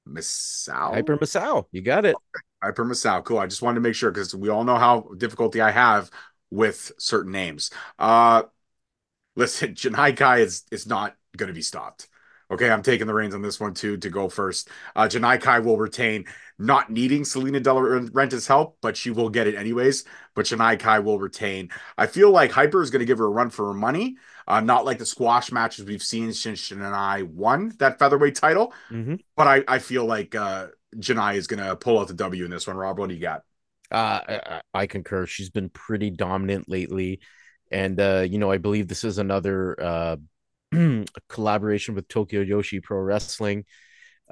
Misao. 0.08 0.94
Hyper 0.94 1.18
Misao, 1.18 1.66
you 1.72 1.82
got 1.82 2.06
it. 2.06 2.16
Hyper 2.66 2.84
Misao, 2.86 3.24
cool. 3.24 3.38
I 3.38 3.46
just 3.46 3.62
wanted 3.62 3.76
to 3.76 3.82
make 3.82 3.96
sure 3.96 4.12
because 4.12 4.34
we 4.34 4.50
all 4.50 4.64
know 4.64 4.78
how 4.78 5.10
difficulty 5.18 5.62
I 5.62 5.70
have 5.70 6.10
with 6.50 6.92
certain 6.98 7.32
names. 7.32 7.70
Uh, 8.00 8.44
listen, 9.36 9.74
Janai 9.76 10.18
Kai 10.18 10.40
is 10.40 10.64
is 10.72 10.88
not 10.88 11.16
going 11.38 11.48
to 11.48 11.54
be 11.54 11.62
stopped. 11.62 12.08
Okay, 12.50 12.70
I'm 12.70 12.84
taking 12.84 13.08
the 13.08 13.14
reins 13.14 13.34
on 13.34 13.42
this 13.42 13.60
one 13.60 13.74
too 13.74 13.98
to 13.98 14.10
go 14.10 14.30
first. 14.30 14.70
Uh, 14.96 15.04
Janai 15.04 15.42
Kai 15.42 15.60
will 15.60 15.78
retain, 15.78 16.26
not 16.60 16.92
needing 16.92 17.26
Salina 17.26 17.60
De 17.60 17.74
Renta's 18.14 18.46
help, 18.46 18.78
but 18.82 18.96
she 18.96 19.10
will 19.10 19.30
get 19.30 19.48
it 19.48 19.56
anyways. 19.56 20.04
But 20.36 20.46
Janai 20.46 20.80
Kai 20.80 21.00
will 21.00 21.20
retain. 21.20 21.70
I 21.98 22.06
feel 22.06 22.30
like 22.30 22.52
Hyper 22.52 22.84
is 22.84 22.92
going 22.92 23.00
to 23.00 23.06
give 23.06 23.18
her 23.18 23.26
a 23.26 23.30
run 23.30 23.50
for 23.50 23.68
her 23.68 23.74
money. 23.74 24.18
Uh, 24.48 24.60
not 24.60 24.86
like 24.86 25.00
the 25.00 25.06
squash 25.08 25.52
matches 25.52 25.86
we've 25.86 26.04
seen 26.04 26.32
since 26.34 26.70
Janai 26.70 27.24
won 27.24 27.74
that 27.80 27.98
featherweight 27.98 28.36
title. 28.36 28.74
Mm-hmm. 28.92 29.16
But 29.36 29.48
I, 29.48 29.64
I 29.68 29.80
feel 29.80 30.06
like 30.06 30.36
uh, 30.36 30.68
Janai 30.98 31.36
is 31.36 31.48
going 31.48 31.64
to 31.64 31.76
pull 31.76 32.00
out 32.00 32.08
the 32.08 32.14
W 32.14 32.46
in 32.46 32.52
this 32.52 32.68
one. 32.68 32.78
Rob, 32.78 33.00
what 33.00 33.10
do 33.10 33.16
you 33.16 33.22
got? 33.22 33.42
Uh, 33.92 34.20
I, 34.28 34.62
I 34.74 34.88
concur. 34.88 35.26
She's 35.26 35.50
been 35.50 35.70
pretty 35.70 36.10
dominant 36.10 36.70
lately. 36.70 37.20
And, 37.72 38.00
uh, 38.00 38.26
you 38.28 38.38
know, 38.38 38.52
I 38.52 38.58
believe 38.58 38.88
this 38.88 39.04
is 39.04 39.18
another 39.18 39.82
uh, 39.82 40.18
collaboration 41.30 41.96
with 41.96 42.08
Tokyo 42.08 42.44
Joshi 42.44 42.82
Pro 42.82 43.00
Wrestling 43.00 43.66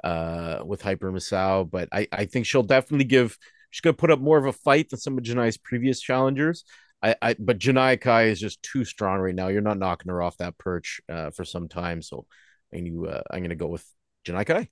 uh, 0.02 0.60
with 0.64 0.82
Hyper 0.82 1.12
Misao. 1.12 1.68
But 1.68 1.88
I, 1.92 2.08
I 2.12 2.24
think 2.26 2.46
she'll 2.46 2.62
definitely 2.62 3.04
give, 3.04 3.36
she's 3.70 3.80
going 3.80 3.94
to 3.94 4.00
put 4.00 4.10
up 4.10 4.20
more 4.20 4.38
of 4.38 4.46
a 4.46 4.52
fight 4.52 4.90
than 4.90 5.00
some 5.00 5.18
of 5.18 5.24
Janai's 5.24 5.58
previous 5.58 6.00
challengers. 6.00 6.64
I, 7.02 7.16
I 7.20 7.36
but 7.38 7.58
Janai 7.58 8.00
Kai 8.00 8.24
is 8.24 8.40
just 8.40 8.62
too 8.62 8.84
strong 8.84 9.20
right 9.20 9.34
now. 9.34 9.48
You're 9.48 9.60
not 9.60 9.78
knocking 9.78 10.10
her 10.10 10.22
off 10.22 10.38
that 10.38 10.56
perch 10.56 11.02
uh, 11.08 11.30
for 11.30 11.44
some 11.44 11.68
time. 11.68 12.00
So 12.00 12.26
and 12.72 12.86
you, 12.86 13.06
uh, 13.06 13.22
I'm 13.30 13.40
going 13.40 13.50
to 13.50 13.56
go 13.56 13.68
with 13.68 13.84
Janai 14.26 14.46
Kai. 14.46 14.68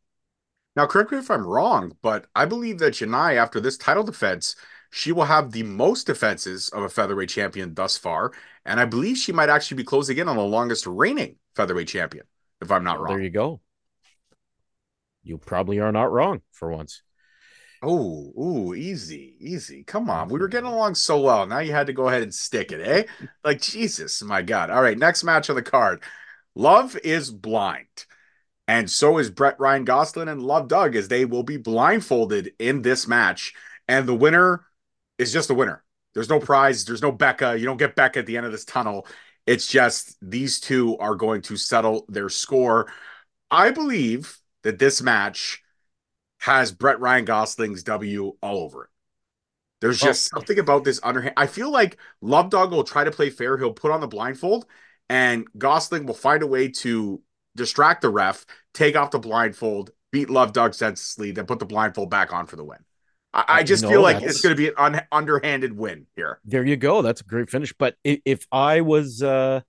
Now, 0.74 0.86
correct 0.86 1.12
me 1.12 1.18
if 1.18 1.30
I'm 1.30 1.46
wrong, 1.46 1.92
but 2.02 2.26
I 2.34 2.46
believe 2.46 2.78
that 2.78 2.94
Janai, 2.94 3.36
after 3.36 3.60
this 3.60 3.76
title 3.76 4.04
defense, 4.04 4.56
she 4.90 5.12
will 5.12 5.24
have 5.24 5.52
the 5.52 5.62
most 5.62 6.06
defenses 6.06 6.68
of 6.70 6.82
a 6.82 6.88
featherweight 6.88 7.28
champion 7.28 7.74
thus 7.74 7.96
far. 7.96 8.32
And 8.64 8.80
I 8.80 8.84
believe 8.84 9.16
she 9.16 9.32
might 9.32 9.48
actually 9.48 9.78
be 9.78 9.84
closing 9.84 10.18
in 10.18 10.28
on 10.28 10.36
the 10.36 10.42
longest 10.42 10.86
reigning 10.86 11.36
featherweight 11.56 11.88
champion, 11.88 12.24
if 12.60 12.70
I'm 12.70 12.84
not 12.84 13.00
wrong. 13.00 13.16
There 13.16 13.24
you 13.24 13.30
go. 13.30 13.60
You 15.22 15.38
probably 15.38 15.78
are 15.78 15.92
not 15.92 16.10
wrong 16.10 16.42
for 16.52 16.70
once. 16.70 17.02
Oh, 17.82 18.32
ooh, 18.38 18.74
easy, 18.74 19.34
easy. 19.40 19.82
Come 19.82 20.08
on. 20.08 20.28
We 20.28 20.38
were 20.38 20.48
getting 20.48 20.70
along 20.70 20.94
so 20.94 21.20
well. 21.20 21.46
Now 21.46 21.58
you 21.58 21.72
had 21.72 21.88
to 21.88 21.92
go 21.92 22.08
ahead 22.08 22.22
and 22.22 22.32
stick 22.32 22.70
it, 22.70 22.80
eh? 22.80 23.26
like, 23.44 23.60
Jesus, 23.60 24.22
my 24.22 24.40
God. 24.40 24.70
All 24.70 24.82
right, 24.82 24.96
next 24.96 25.24
match 25.24 25.50
on 25.50 25.56
the 25.56 25.62
card. 25.62 26.02
Love 26.54 26.96
is 27.02 27.30
blind. 27.30 28.06
And 28.72 28.90
so 28.90 29.18
is 29.18 29.28
Brett 29.28 29.60
Ryan 29.60 29.84
Gosselin 29.84 30.28
and 30.28 30.42
Love 30.42 30.66
Doug, 30.66 30.96
as 30.96 31.08
they 31.08 31.26
will 31.26 31.42
be 31.42 31.58
blindfolded 31.58 32.54
in 32.58 32.80
this 32.80 33.06
match. 33.06 33.52
And 33.86 34.08
the 34.08 34.14
winner 34.14 34.64
is 35.18 35.30
just 35.30 35.48
the 35.48 35.54
winner. 35.54 35.84
There's 36.14 36.30
no 36.30 36.40
prize. 36.40 36.86
There's 36.86 37.02
no 37.02 37.12
Becca. 37.12 37.58
You 37.58 37.66
don't 37.66 37.76
get 37.76 37.94
Becca 37.94 38.20
at 38.20 38.26
the 38.26 38.38
end 38.38 38.46
of 38.46 38.52
this 38.52 38.64
tunnel. 38.64 39.06
It's 39.46 39.66
just 39.66 40.16
these 40.22 40.58
two 40.58 40.96
are 40.96 41.14
going 41.14 41.42
to 41.42 41.56
settle 41.58 42.06
their 42.08 42.30
score. 42.30 42.90
I 43.50 43.72
believe 43.72 44.38
that 44.62 44.78
this 44.78 45.02
match 45.02 45.62
has 46.38 46.72
Brett 46.72 46.98
Ryan 46.98 47.26
Gosselin's 47.26 47.82
W 47.82 48.38
all 48.40 48.56
over 48.60 48.84
it. 48.84 48.90
There's 49.82 50.02
oh. 50.02 50.06
just 50.06 50.30
oh. 50.32 50.38
something 50.38 50.58
about 50.58 50.84
this 50.84 50.98
underhand. 51.02 51.34
I 51.36 51.46
feel 51.46 51.70
like 51.70 51.98
Love 52.22 52.48
Dog 52.48 52.70
will 52.70 52.84
try 52.84 53.04
to 53.04 53.10
play 53.10 53.28
fair. 53.28 53.58
He'll 53.58 53.74
put 53.74 53.90
on 53.90 54.00
the 54.00 54.08
blindfold, 54.08 54.64
and 55.10 55.46
Gosling 55.58 56.06
will 56.06 56.14
find 56.14 56.42
a 56.42 56.46
way 56.46 56.68
to 56.68 57.20
distract 57.56 58.02
the 58.02 58.11
ref, 58.11 58.47
take 58.75 58.97
off 58.97 59.11
the 59.11 59.18
blindfold, 59.18 59.90
beat 60.11 60.30
Love 60.30 60.52
Dog 60.52 60.75
senselessly, 60.75 61.32
then 61.32 61.47
put 61.47 61.59
the 61.59 61.66
blindfold 61.66 62.11
back 62.11 62.32
on 62.32 62.47
for 62.47 62.56
the 62.56 62.64
win. 62.64 62.78
I, 63.35 63.44
I 63.49 63.62
just 63.62 63.87
feel 63.87 64.02
like 64.02 64.23
it's 64.23 64.40
going 64.40 64.54
to 64.54 64.56
be 64.56 64.68
an 64.68 64.75
un- 64.76 65.06
underhanded 65.11 65.76
win 65.76 66.06
here. 66.16 66.40
There 66.44 66.64
you 66.64 66.76
go. 66.76 67.02
That's 67.02 67.23
a 67.23 67.25
great 67.25 67.50
finish. 67.50 67.73
But 67.73 67.97
if, 68.04 68.21
if 68.25 68.47
I 68.52 68.82
was, 68.82 69.23
uh, 69.23 69.62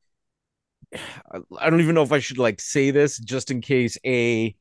I 0.93 1.69
don't 1.69 1.81
even 1.81 1.95
know 1.95 2.03
if 2.03 2.11
I 2.11 2.19
should 2.19 2.37
like 2.37 2.59
say 2.59 2.91
this 2.91 3.17
just 3.17 3.51
in 3.51 3.61
case 3.61 3.97
a 4.05 4.55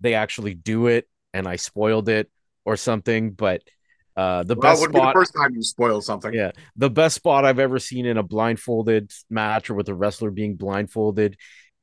they 0.00 0.14
actually 0.14 0.54
do 0.54 0.88
it 0.88 1.08
and 1.32 1.46
I 1.46 1.56
spoiled 1.56 2.08
it 2.08 2.30
or 2.64 2.76
something, 2.76 3.30
but 3.30 3.62
uh, 4.16 4.42
the 4.42 4.56
well, 4.56 4.72
best 4.72 4.82
spot. 4.82 4.92
Be 4.92 5.00
the 5.00 5.12
first 5.12 5.34
time 5.34 5.54
you 5.54 5.62
spoil 5.62 6.00
something. 6.00 6.34
Yeah, 6.34 6.50
the 6.76 6.90
best 6.90 7.14
spot 7.14 7.44
I've 7.44 7.60
ever 7.60 7.78
seen 7.78 8.06
in 8.06 8.16
a 8.16 8.22
blindfolded 8.22 9.12
match 9.30 9.70
or 9.70 9.74
with 9.74 9.88
a 9.88 9.94
wrestler 9.94 10.32
being 10.32 10.56
blindfolded 10.56 11.36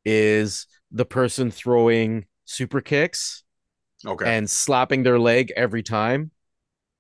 is 0.06 0.68
the 0.92 1.06
person 1.06 1.52
throwing 1.52 2.26
super 2.46 2.82
kicks, 2.82 3.44
okay, 4.06 4.26
and 4.26 4.50
slapping 4.50 5.04
their 5.04 5.20
leg 5.20 5.54
every 5.56 5.84
time, 5.84 6.32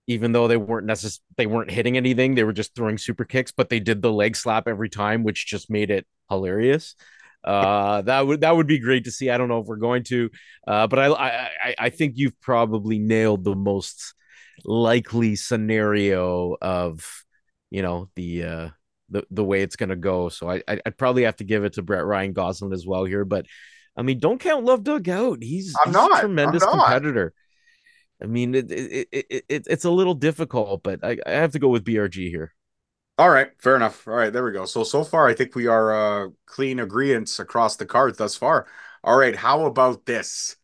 even 0.08 0.32
though 0.32 0.48
they 0.48 0.58
weren't 0.58 0.88
necess- 0.88 1.20
they 1.38 1.48
weren't 1.48 1.72
hitting 1.72 1.98
anything. 1.98 2.36
They 2.36 2.44
were 2.44 2.54
just 2.54 2.76
throwing 2.76 2.98
super 2.98 3.26
kicks, 3.26 3.52
but 3.52 3.70
they 3.70 3.80
did 3.80 4.02
the 4.02 4.12
leg 4.14 4.36
slap 4.36 4.68
every 4.68 4.90
time, 4.90 5.24
which 5.24 5.48
just 5.48 5.70
made 5.70 5.92
it 5.92 6.06
hilarious. 6.30 6.96
Uh, 7.44 8.02
that 8.04 8.26
would 8.26 8.42
that 8.42 8.56
would 8.56 8.68
be 8.68 8.80
great 8.80 9.06
to 9.06 9.12
see. 9.12 9.30
I 9.30 9.38
don't 9.38 9.50
know 9.50 9.60
if 9.60 9.68
we're 9.68 9.78
going 9.78 10.04
to, 10.06 10.30
uh, 10.68 10.88
but 10.88 11.00
I, 11.00 11.50
I 11.64 11.76
I 11.80 11.90
think 11.90 12.14
you've 12.18 12.40
probably 12.42 13.00
nailed 13.00 13.44
the 13.44 13.56
most 13.56 14.14
likely 14.66 15.36
scenario 15.36 16.56
of 16.62 17.06
you 17.70 17.82
know 17.82 18.10
the 18.16 18.44
uh 18.44 18.70
the 19.10 19.24
the 19.32 19.44
way 19.44 19.62
it's 19.62 19.76
gonna 19.76 19.96
go. 19.96 20.30
So 20.30 20.50
I 20.50 20.62
I'd 20.68 20.98
probably 20.98 21.24
have 21.24 21.38
to 21.38 21.44
give 21.44 21.64
it 21.64 21.74
to 21.74 21.82
Brett 21.82 22.06
Ryan 22.06 22.34
Gosselin 22.34 22.74
as 22.74 22.86
well 22.86 23.06
here, 23.06 23.26
but 23.26 23.46
I 23.98 24.02
mean, 24.02 24.20
don't 24.20 24.40
count 24.40 24.66
Love 24.66 24.84
Doug 24.84 25.08
out. 25.08 25.42
He's, 25.42 25.74
he's 25.86 25.96
a 25.96 26.10
tremendous 26.20 26.66
competitor. 26.66 27.34
I 28.22 28.26
mean, 28.26 28.56
it, 28.56 28.72
it, 28.72 29.08
it, 29.12 29.46
it, 29.48 29.68
it's 29.70 29.86
a 29.86 29.90
little 29.92 30.14
difficult, 30.14 30.84
but 30.84 31.04
I, 31.04 31.18
I 31.26 31.32
have 31.32 31.52
to 31.54 31.60
go 31.60 31.70
with 31.70 31.86
BRG 31.86 32.30
here. 32.30 32.54
All 33.18 33.30
right, 33.30 33.50
fair 33.60 33.76
enough. 33.76 34.08
All 34.08 34.16
right, 34.16 34.32
there 34.32 34.44
we 34.44 34.52
go. 34.52 34.66
So 34.66 34.84
so 34.84 35.04
far, 35.04 35.28
I 35.28 35.34
think 35.34 35.56
we 35.56 35.68
are 35.68 36.26
uh 36.26 36.30
clean 36.46 36.80
agreements 36.80 37.40
across 37.40 37.78
the 37.78 37.86
cards 37.86 38.18
thus 38.18 38.36
far. 38.36 38.68
All 39.04 39.18
right, 39.18 39.36
how 39.36 39.66
about 39.66 40.06
this 40.06 40.58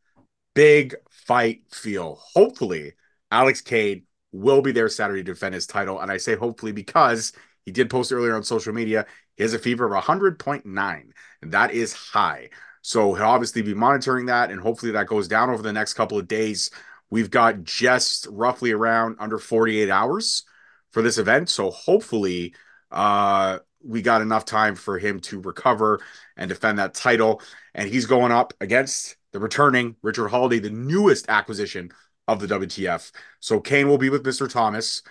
big 0.53 0.95
fight 1.09 1.61
feel? 1.71 2.19
Hopefully, 2.33 2.93
Alex 3.31 3.61
Kane 3.61 4.03
will 4.33 4.61
be 4.61 4.71
there 4.71 4.89
Saturday 4.89 5.23
to 5.23 5.31
defend 5.31 5.55
his 5.55 5.67
title. 5.67 5.99
And 5.99 6.11
I 6.11 6.17
say 6.17 6.35
hopefully 6.35 6.71
because 6.71 7.33
he 7.65 7.71
did 7.71 7.89
post 7.89 8.11
earlier 8.11 8.35
on 8.35 8.43
social 8.43 8.73
media, 8.73 9.05
he 9.35 9.43
has 9.43 9.53
a 9.53 9.59
fever 9.59 9.85
of 9.85 10.03
100.9, 10.03 11.11
and 11.41 11.51
that 11.51 11.71
is 11.71 11.93
high. 11.93 12.49
So 12.81 13.13
he'll 13.13 13.25
obviously 13.25 13.61
be 13.61 13.73
monitoring 13.73 14.25
that, 14.27 14.51
and 14.51 14.59
hopefully 14.59 14.91
that 14.93 15.07
goes 15.07 15.27
down 15.27 15.49
over 15.49 15.61
the 15.61 15.73
next 15.73 15.93
couple 15.93 16.17
of 16.17 16.27
days. 16.27 16.71
We've 17.09 17.29
got 17.29 17.63
just 17.63 18.27
roughly 18.31 18.71
around 18.71 19.17
under 19.19 19.37
48 19.37 19.89
hours 19.89 20.43
for 20.91 21.01
this 21.01 21.17
event. 21.17 21.49
So 21.49 21.69
hopefully, 21.69 22.55
uh, 22.91 23.59
we 23.83 24.01
got 24.01 24.21
enough 24.21 24.45
time 24.45 24.75
for 24.75 24.99
him 24.99 25.19
to 25.21 25.39
recover 25.39 26.01
and 26.37 26.49
defend 26.49 26.79
that 26.79 26.93
title. 26.93 27.41
And 27.73 27.89
he's 27.89 28.05
going 28.05 28.31
up 28.31 28.53
against 28.61 29.15
the 29.31 29.39
returning 29.39 29.95
Richard 30.01 30.29
Holliday, 30.29 30.59
the 30.59 30.69
newest 30.69 31.29
acquisition 31.29 31.91
of 32.27 32.39
the 32.39 32.47
WTF. 32.47 33.11
So 33.39 33.59
Kane 33.59 33.87
will 33.87 33.97
be 33.97 34.09
with 34.09 34.23
Mr. 34.23 34.49
Thomas. 34.49 35.01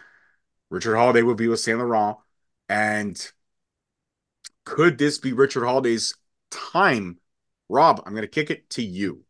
Richard 0.70 0.96
Holliday 0.96 1.22
will 1.22 1.34
be 1.34 1.48
with 1.48 1.60
Saint 1.60 1.78
Laurent. 1.78 2.18
And 2.70 3.20
could 4.64 4.96
this 4.96 5.18
be 5.18 5.32
Richard 5.32 5.64
Holliday's 5.64 6.14
time? 6.52 7.18
Rob, 7.68 8.00
I'm 8.06 8.12
going 8.12 8.22
to 8.22 8.28
kick 8.28 8.48
it 8.48 8.70
to 8.70 8.82
you. 8.82 9.24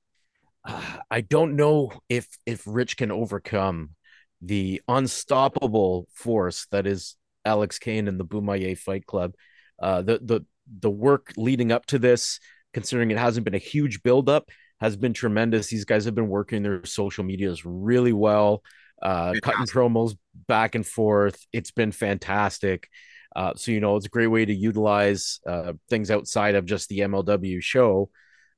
Uh, 0.62 0.98
I 1.10 1.22
don't 1.22 1.56
know 1.56 1.90
if 2.10 2.28
if 2.44 2.62
Rich 2.66 2.98
can 2.98 3.10
overcome 3.10 3.96
the 4.42 4.82
unstoppable 4.86 6.06
force 6.12 6.66
that 6.70 6.86
is 6.86 7.16
Alex 7.44 7.78
Kane 7.78 8.08
and 8.08 8.20
the 8.20 8.26
Bomaye 8.26 8.76
Fight 8.76 9.06
Club. 9.06 9.32
Uh, 9.80 10.02
the 10.02 10.20
the 10.22 10.40
the 10.80 10.90
work 10.90 11.32
leading 11.38 11.72
up 11.72 11.86
to 11.86 11.98
this, 11.98 12.40
considering 12.74 13.10
it 13.10 13.16
hasn't 13.16 13.44
been 13.44 13.54
a 13.54 13.58
huge 13.58 14.02
buildup, 14.02 14.50
has 14.80 14.98
been 14.98 15.14
tremendous. 15.14 15.68
These 15.68 15.86
guys 15.86 16.04
have 16.04 16.14
been 16.14 16.28
working 16.28 16.62
their 16.62 16.84
social 16.84 17.24
medias 17.24 17.64
really 17.64 18.12
well, 18.12 18.62
uh, 19.00 19.32
cutting 19.42 19.64
promos 19.64 20.14
back 20.46 20.74
and 20.74 20.86
forth. 20.86 21.42
It's 21.54 21.70
been 21.70 21.90
fantastic. 21.90 22.86
Uh, 23.34 23.52
so 23.56 23.70
you 23.70 23.80
know, 23.80 23.96
it's 23.96 24.06
a 24.06 24.10
great 24.10 24.26
way 24.26 24.44
to 24.44 24.54
utilize 24.54 25.40
uh, 25.46 25.72
things 25.88 26.10
outside 26.10 26.54
of 26.54 26.66
just 26.66 26.88
the 26.88 27.00
MLW 27.00 27.62
show, 27.62 28.10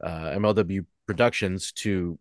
uh, 0.02 0.30
MLW 0.30 0.86
Productions 1.06 1.72
to 1.72 2.18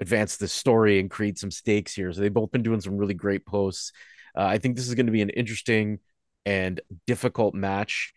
advance 0.00 0.36
the 0.36 0.48
story 0.48 0.98
and 0.98 1.10
create 1.10 1.38
some 1.38 1.50
stakes 1.50 1.94
here. 1.94 2.12
So 2.12 2.20
they've 2.20 2.32
both 2.32 2.50
been 2.50 2.62
doing 2.62 2.80
some 2.80 2.96
really 2.96 3.14
great 3.14 3.46
posts. 3.46 3.92
Uh, 4.36 4.44
I 4.44 4.58
think 4.58 4.76
this 4.76 4.88
is 4.88 4.94
going 4.94 5.06
to 5.06 5.12
be 5.12 5.22
an 5.22 5.30
interesting 5.30 6.00
and 6.44 6.80
difficult 7.06 7.54
match. 7.54 8.12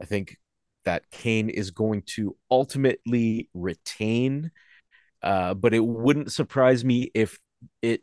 I 0.00 0.04
think 0.04 0.36
that 0.84 1.10
Kane 1.10 1.48
is 1.48 1.70
going 1.70 2.02
to 2.02 2.36
ultimately 2.50 3.48
retain. 3.54 4.50
Uh, 5.22 5.54
but 5.54 5.74
it 5.74 5.84
wouldn't 5.84 6.32
surprise 6.32 6.84
me 6.84 7.10
if 7.14 7.38
it 7.82 8.02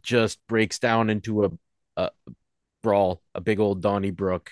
just 0.00 0.38
breaks 0.46 0.78
down 0.78 1.10
into 1.10 1.44
a, 1.44 1.50
a 1.96 2.10
brawl, 2.82 3.22
a 3.34 3.40
big 3.40 3.60
old 3.60 3.82
Donnybrook 3.82 4.50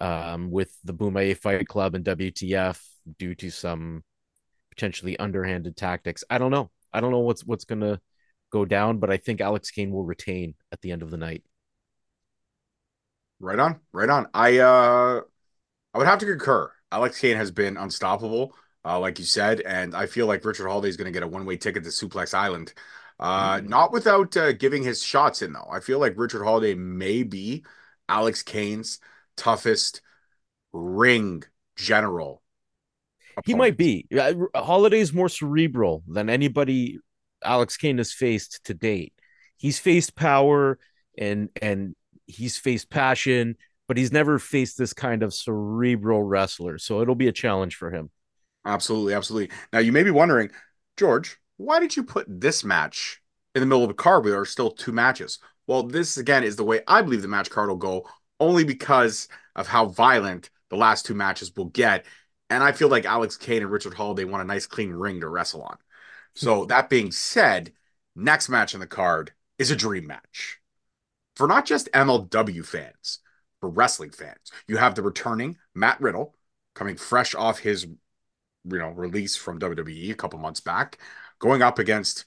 um, 0.00 0.50
with 0.50 0.76
the 0.84 0.94
Bomaye 0.94 1.36
Fight 1.36 1.66
Club 1.66 1.94
and 1.94 2.04
WTF 2.04 2.80
due 3.18 3.34
to 3.36 3.50
some 3.50 4.04
potentially 4.70 5.18
underhanded 5.18 5.76
tactics. 5.76 6.24
I 6.30 6.38
don't 6.38 6.50
know. 6.50 6.70
I 6.92 7.00
don't 7.00 7.10
know 7.10 7.20
what's 7.20 7.44
what's 7.44 7.64
gonna 7.64 8.00
go 8.50 8.64
down, 8.64 8.98
but 8.98 9.10
I 9.10 9.16
think 9.16 9.40
Alex 9.40 9.70
Kane 9.70 9.90
will 9.90 10.04
retain 10.04 10.54
at 10.72 10.80
the 10.80 10.92
end 10.92 11.02
of 11.02 11.10
the 11.10 11.16
night. 11.16 11.42
Right 13.40 13.58
on, 13.58 13.80
right 13.92 14.08
on. 14.08 14.28
I 14.34 14.58
uh 14.58 15.20
I 15.94 15.98
would 15.98 16.06
have 16.06 16.18
to 16.20 16.26
concur. 16.26 16.70
Alex 16.90 17.20
Kane 17.20 17.36
has 17.36 17.50
been 17.50 17.76
unstoppable, 17.76 18.54
uh, 18.84 18.98
like 18.98 19.18
you 19.18 19.24
said, 19.24 19.60
and 19.60 19.94
I 19.94 20.06
feel 20.06 20.26
like 20.26 20.44
Richard 20.44 20.68
Holliday 20.68 20.88
is 20.88 20.96
going 20.96 21.06
to 21.06 21.12
get 21.12 21.22
a 21.22 21.28
one 21.28 21.44
way 21.44 21.56
ticket 21.56 21.84
to 21.84 21.90
Suplex 21.90 22.34
Island. 22.34 22.72
Uh, 23.18 23.56
mm-hmm. 23.56 23.68
Not 23.68 23.92
without 23.92 24.36
uh, 24.36 24.52
giving 24.52 24.82
his 24.82 25.02
shots 25.02 25.42
in, 25.42 25.52
though. 25.52 25.68
I 25.70 25.80
feel 25.80 25.98
like 25.98 26.14
Richard 26.16 26.44
Holliday 26.44 26.74
may 26.74 27.22
be 27.22 27.64
Alex 28.08 28.42
Kane's 28.42 29.00
toughest 29.36 30.00
ring 30.72 31.42
general. 31.76 32.42
Opponent. 33.36 33.46
He 33.46 33.54
might 33.54 33.76
be. 33.76 34.06
Holliday 34.54 35.00
is 35.00 35.12
more 35.12 35.28
cerebral 35.28 36.02
than 36.06 36.28
anybody 36.28 36.98
Alex 37.44 37.76
Kane 37.76 37.98
has 37.98 38.12
faced 38.12 38.64
to 38.64 38.74
date. 38.74 39.12
He's 39.56 39.78
faced 39.78 40.14
power 40.14 40.78
and 41.16 41.48
and 41.60 41.94
he's 42.26 42.58
faced 42.58 42.90
passion 42.90 43.56
but 43.88 43.96
he's 43.96 44.12
never 44.12 44.38
faced 44.38 44.78
this 44.78 44.92
kind 44.92 45.22
of 45.22 45.34
cerebral 45.34 46.22
wrestler. 46.22 46.78
So 46.78 47.00
it'll 47.00 47.14
be 47.14 47.26
a 47.26 47.32
challenge 47.32 47.74
for 47.74 47.90
him. 47.90 48.10
Absolutely, 48.64 49.14
absolutely. 49.14 49.56
Now 49.72 49.78
you 49.78 49.92
may 49.92 50.02
be 50.02 50.10
wondering, 50.10 50.50
George, 50.98 51.38
why 51.58 51.80
did 51.80 51.96
you 51.96 52.02
put 52.02 52.26
this 52.28 52.64
match 52.64 53.20
in 53.54 53.60
the 53.60 53.66
middle 53.66 53.84
of 53.84 53.90
a 53.90 53.94
card 53.94 54.24
where 54.24 54.32
there 54.32 54.40
are 54.40 54.46
still 54.46 54.70
two 54.70 54.92
matches? 54.92 55.38
Well, 55.66 55.82
this 55.82 56.16
again 56.16 56.44
is 56.44 56.56
the 56.56 56.64
way 56.64 56.80
I 56.88 57.02
believe 57.02 57.22
the 57.22 57.28
match 57.28 57.50
card 57.50 57.68
will 57.68 57.76
go, 57.76 58.08
only 58.40 58.64
because 58.64 59.28
of 59.54 59.68
how 59.68 59.86
violent 59.86 60.50
the 60.70 60.76
last 60.76 61.04
two 61.04 61.14
matches 61.14 61.52
will 61.54 61.66
get. 61.66 62.06
And 62.48 62.62
I 62.62 62.72
feel 62.72 62.88
like 62.88 63.04
Alex 63.04 63.36
Kane 63.36 63.62
and 63.62 63.70
Richard 63.70 63.94
Hall, 63.94 64.14
they 64.14 64.24
want 64.24 64.42
a 64.42 64.46
nice 64.46 64.66
clean 64.66 64.90
ring 64.90 65.20
to 65.20 65.28
wrestle 65.28 65.62
on. 65.62 65.76
So 66.34 66.62
hmm. 66.62 66.68
that 66.68 66.88
being 66.88 67.12
said, 67.12 67.72
next 68.16 68.48
match 68.48 68.72
in 68.72 68.80
the 68.80 68.86
card 68.86 69.32
is 69.58 69.70
a 69.70 69.76
dream 69.76 70.06
match. 70.06 70.58
For 71.36 71.46
not 71.46 71.66
just 71.66 71.92
MLW 71.92 72.64
fans, 72.64 73.20
for 73.60 73.68
wrestling 73.68 74.10
fans. 74.10 74.52
You 74.66 74.76
have 74.76 74.94
the 74.94 75.02
returning 75.02 75.56
Matt 75.74 76.00
Riddle 76.00 76.34
coming 76.74 76.96
fresh 76.96 77.34
off 77.34 77.58
his 77.58 77.84
you 77.84 78.78
know 78.78 78.90
release 78.90 79.36
from 79.36 79.58
WWE 79.58 80.10
a 80.10 80.14
couple 80.14 80.38
months 80.38 80.60
back, 80.60 80.98
going 81.38 81.62
up 81.62 81.78
against 81.78 82.24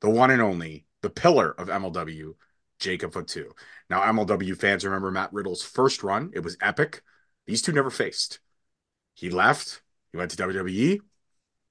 the 0.00 0.10
one 0.10 0.30
and 0.30 0.42
only 0.42 0.86
the 1.02 1.10
pillar 1.10 1.52
of 1.52 1.68
MLW, 1.68 2.34
Jacob 2.78 3.12
Fatu. 3.12 3.52
Now 3.88 4.00
MLW 4.02 4.56
fans 4.56 4.84
remember 4.84 5.10
Matt 5.10 5.32
Riddle's 5.32 5.62
first 5.62 6.02
run; 6.02 6.30
it 6.34 6.40
was 6.40 6.56
epic. 6.60 7.02
These 7.46 7.62
two 7.62 7.72
never 7.72 7.90
faced. 7.90 8.40
He 9.14 9.30
left. 9.30 9.82
He 10.12 10.18
went 10.18 10.30
to 10.32 10.36
WWE, 10.36 11.00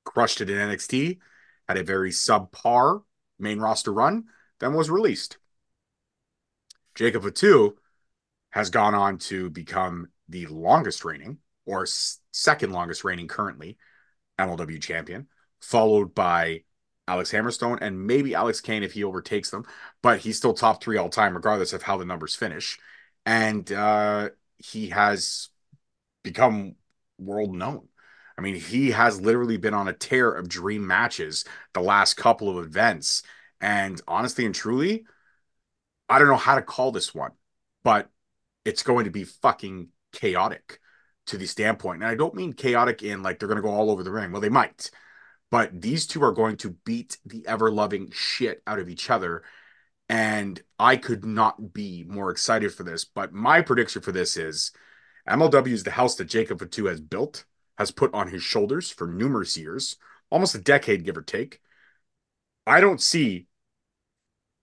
crushed 0.06 0.42
it 0.42 0.50
in 0.50 0.58
NXT, 0.58 1.20
had 1.68 1.78
a 1.78 1.84
very 1.84 2.12
subpar 2.12 3.04
main 3.38 3.60
roster 3.60 3.92
run, 3.92 4.26
then 4.60 4.74
was 4.74 4.90
released. 4.90 5.38
Jacob 6.96 7.24
Fatu 7.24 7.76
has 8.52 8.70
gone 8.70 8.96
on 8.96 9.18
to 9.18 9.50
become 9.50 10.10
the 10.28 10.46
longest 10.48 11.06
reigning 11.06 11.38
or 11.66 11.86
second 12.32 12.72
longest 12.72 13.04
reigning 13.04 13.28
currently 13.28 13.78
MLW 14.38 14.82
champion, 14.82 15.28
followed 15.62 16.13
by 16.16 16.63
Alex 17.08 17.32
Hammerstone 17.32 17.80
and 17.82 18.06
maybe 18.06 18.36
Alex 18.36 18.62
Kane 18.62 18.84
if 18.84 18.94
he 18.94 19.04
overtakes 19.04 19.50
them, 19.50 19.66
but 20.01 20.20
he's 20.20 20.38
still 20.38 20.54
top 20.54 20.82
three 20.82 20.98
all 20.98 21.10
time, 21.10 21.36
regardless 21.36 21.74
of 21.74 21.84
how 21.84 21.98
the 21.98 22.06
numbers 22.06 22.36
finish. 22.36 22.78
And 23.25 23.72
uh, 23.72 24.30
he 24.58 24.89
has 24.89 25.50
become 26.24 26.75
world 27.18 27.56
known. 27.56 27.88
I 28.38 28.42
mean, 28.42 28.56
he 28.56 28.92
has 28.92 29.20
literally 29.20 29.58
been 29.58 29.74
on 29.74 29.88
a 29.88 29.94
tear 29.94 30.32
of 30.32 30.48
dream 30.48 30.88
matches 30.88 31.44
the 31.74 31.82
last 31.82 32.13
couple 32.13 32.50
of 32.50 32.66
events. 32.66 33.24
And 33.60 34.01
honestly 34.08 34.46
and 34.46 34.56
truly, 34.56 35.06
I 36.08 36.20
don't 36.20 36.30
know 36.30 36.36
how 36.38 36.56
to 36.56 36.62
call 36.62 36.92
this 36.92 37.13
one, 37.13 37.32
but 37.84 38.10
it's 38.63 38.84
going 38.84 39.06
to 39.06 39.12
be 39.12 39.25
fucking 39.25 39.89
chaotic 40.13 40.80
to 41.28 41.38
the 41.38 41.48
standpoint. 41.48 42.01
And 42.01 42.10
I 42.10 42.16
don't 42.16 42.34
mean 42.34 42.54
chaotic 42.54 43.04
in 43.04 43.22
like 43.24 43.39
they're 43.39 43.48
going 43.48 43.58
to 43.58 43.62
go 43.62 43.70
all 43.70 43.92
over 43.92 44.04
the 44.04 44.12
ring. 44.12 44.32
Well, 44.32 44.42
they 44.42 44.50
might, 44.50 44.89
but 45.51 45.82
these 45.82 46.06
two 46.06 46.24
are 46.24 46.32
going 46.32 46.58
to 46.58 46.75
beat 46.86 47.18
the 47.25 47.46
ever 47.48 47.72
loving 47.72 48.12
shit 48.12 48.62
out 48.68 48.79
of 48.79 48.89
each 48.89 49.10
other. 49.10 49.44
And 50.08 50.62
I 50.77 50.96
could 50.96 51.25
not 51.25 51.74
be 51.74 52.06
more 52.08 52.32
excited 52.32 52.74
for 52.74 52.84
this. 52.84 53.06
But 53.06 53.34
my 53.34 53.62
prediction 53.62 54.01
for 54.01 54.12
this 54.12 54.38
is 54.38 54.72
MLW 55.27 55.68
is 55.68 55.84
the 55.84 55.91
house 55.91 56.15
that 56.15 56.25
Jacob 56.25 56.60
Fatu 56.60 56.86
has 56.86 57.01
built, 57.01 57.46
has 57.77 57.91
put 57.91 58.13
on 58.13 58.29
his 58.29 58.44
shoulders 58.44 58.89
for 58.89 59.08
numerous 59.08 59.58
years, 59.58 59.98
almost 60.29 60.56
a 60.56 60.60
decade, 60.60 61.06
give 61.06 61.18
or 61.18 61.22
take. 61.22 61.62
I 62.65 62.82
don't 62.82 63.01
see 63.01 63.48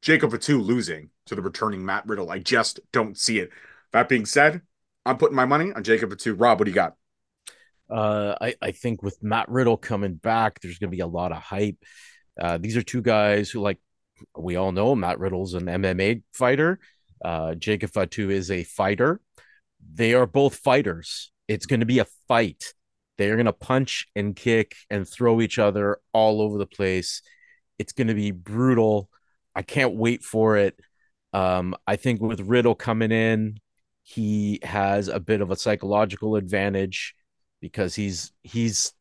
Jacob 0.02 0.30
Fatu 0.30 0.60
losing 0.60 1.10
to 1.26 1.34
the 1.34 1.42
returning 1.42 1.84
Matt 1.84 2.06
Riddle. 2.06 2.30
I 2.30 2.38
just 2.38 2.80
don't 2.92 3.18
see 3.18 3.38
it. 3.38 3.50
That 3.92 4.08
being 4.08 4.26
said, 4.26 4.62
I'm 5.04 5.18
putting 5.18 5.36
my 5.36 5.46
money 5.46 5.72
on 5.72 5.82
Jacob 5.82 6.10
Fatu. 6.10 6.34
Rob, 6.34 6.58
what 6.58 6.64
do 6.66 6.70
you 6.70 6.74
got? 6.74 6.96
Uh, 7.90 8.34
I, 8.40 8.54
I 8.60 8.70
think 8.72 9.02
with 9.02 9.22
Matt 9.22 9.48
Riddle 9.48 9.76
coming 9.76 10.14
back, 10.14 10.60
there's 10.60 10.78
going 10.78 10.90
to 10.90 10.96
be 10.96 11.02
a 11.02 11.06
lot 11.06 11.32
of 11.32 11.38
hype. 11.38 11.82
Uh, 12.40 12.58
these 12.58 12.76
are 12.76 12.82
two 12.82 13.02
guys 13.02 13.50
who, 13.50 13.60
like 13.60 13.78
we 14.36 14.56
all 14.56 14.72
know, 14.72 14.94
Matt 14.94 15.18
Riddle's 15.18 15.54
an 15.54 15.66
MMA 15.66 16.22
fighter. 16.32 16.78
Uh, 17.24 17.54
Jacob 17.54 17.90
Fatu 17.90 18.30
is 18.30 18.50
a 18.50 18.64
fighter. 18.64 19.20
They 19.94 20.14
are 20.14 20.26
both 20.26 20.56
fighters. 20.56 21.32
It's 21.48 21.66
going 21.66 21.80
to 21.80 21.86
be 21.86 22.00
a 22.00 22.06
fight. 22.28 22.74
They 23.18 23.30
are 23.30 23.36
going 23.36 23.46
to 23.46 23.52
punch 23.52 24.08
and 24.14 24.36
kick 24.36 24.74
and 24.90 25.08
throw 25.08 25.40
each 25.40 25.58
other 25.58 25.98
all 26.12 26.42
over 26.42 26.58
the 26.58 26.66
place. 26.66 27.22
It's 27.78 27.92
going 27.92 28.08
to 28.08 28.14
be 28.14 28.30
brutal. 28.30 29.08
I 29.54 29.62
can't 29.62 29.94
wait 29.94 30.22
for 30.22 30.56
it. 30.56 30.78
Um, 31.32 31.74
I 31.86 31.96
think 31.96 32.20
with 32.20 32.40
Riddle 32.40 32.74
coming 32.74 33.12
in, 33.12 33.58
he 34.02 34.60
has 34.62 35.08
a 35.08 35.18
bit 35.18 35.40
of 35.40 35.50
a 35.50 35.56
psychological 35.56 36.36
advantage 36.36 37.14
because 37.66 37.94
he's 37.94 38.32
he's 38.42 38.92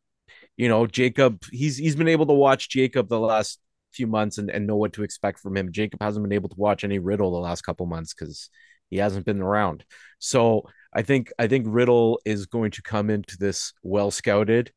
you 0.56 0.68
know 0.68 0.86
Jacob 0.86 1.42
he's 1.50 1.76
he's 1.76 1.96
been 1.96 2.08
able 2.08 2.26
to 2.26 2.32
watch 2.32 2.68
Jacob 2.68 3.08
the 3.08 3.20
last 3.20 3.60
few 3.92 4.06
months 4.06 4.38
and, 4.38 4.50
and 4.50 4.66
know 4.66 4.76
what 4.76 4.92
to 4.94 5.02
expect 5.02 5.40
from 5.40 5.56
him. 5.56 5.72
Jacob 5.72 6.02
hasn't 6.02 6.22
been 6.22 6.32
able 6.32 6.48
to 6.48 6.56
watch 6.58 6.84
any 6.84 6.98
Riddle 6.98 7.30
the 7.30 7.38
last 7.38 7.62
couple 7.62 7.86
months 7.86 8.14
because 8.14 8.50
he 8.90 8.98
hasn't 8.98 9.26
been 9.26 9.40
around. 9.40 9.84
So 10.18 10.68
I 10.92 11.02
think 11.02 11.32
I 11.38 11.46
think 11.46 11.66
Riddle 11.68 12.20
is 12.24 12.46
going 12.46 12.70
to 12.72 12.82
come 12.82 13.10
into 13.10 13.36
this 13.38 13.72
well 13.82 14.10
scouted 14.10 14.72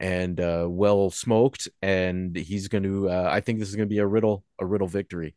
and 0.00 0.40
uh, 0.40 0.66
well 0.68 1.10
smoked, 1.10 1.68
and 1.80 2.34
he's 2.34 2.68
going 2.68 2.82
to. 2.82 3.08
Uh, 3.08 3.28
I 3.30 3.40
think 3.40 3.58
this 3.58 3.68
is 3.68 3.76
going 3.76 3.88
to 3.88 3.92
be 3.92 3.98
a 3.98 4.06
Riddle 4.06 4.44
a 4.58 4.66
Riddle 4.66 4.88
victory. 4.88 5.36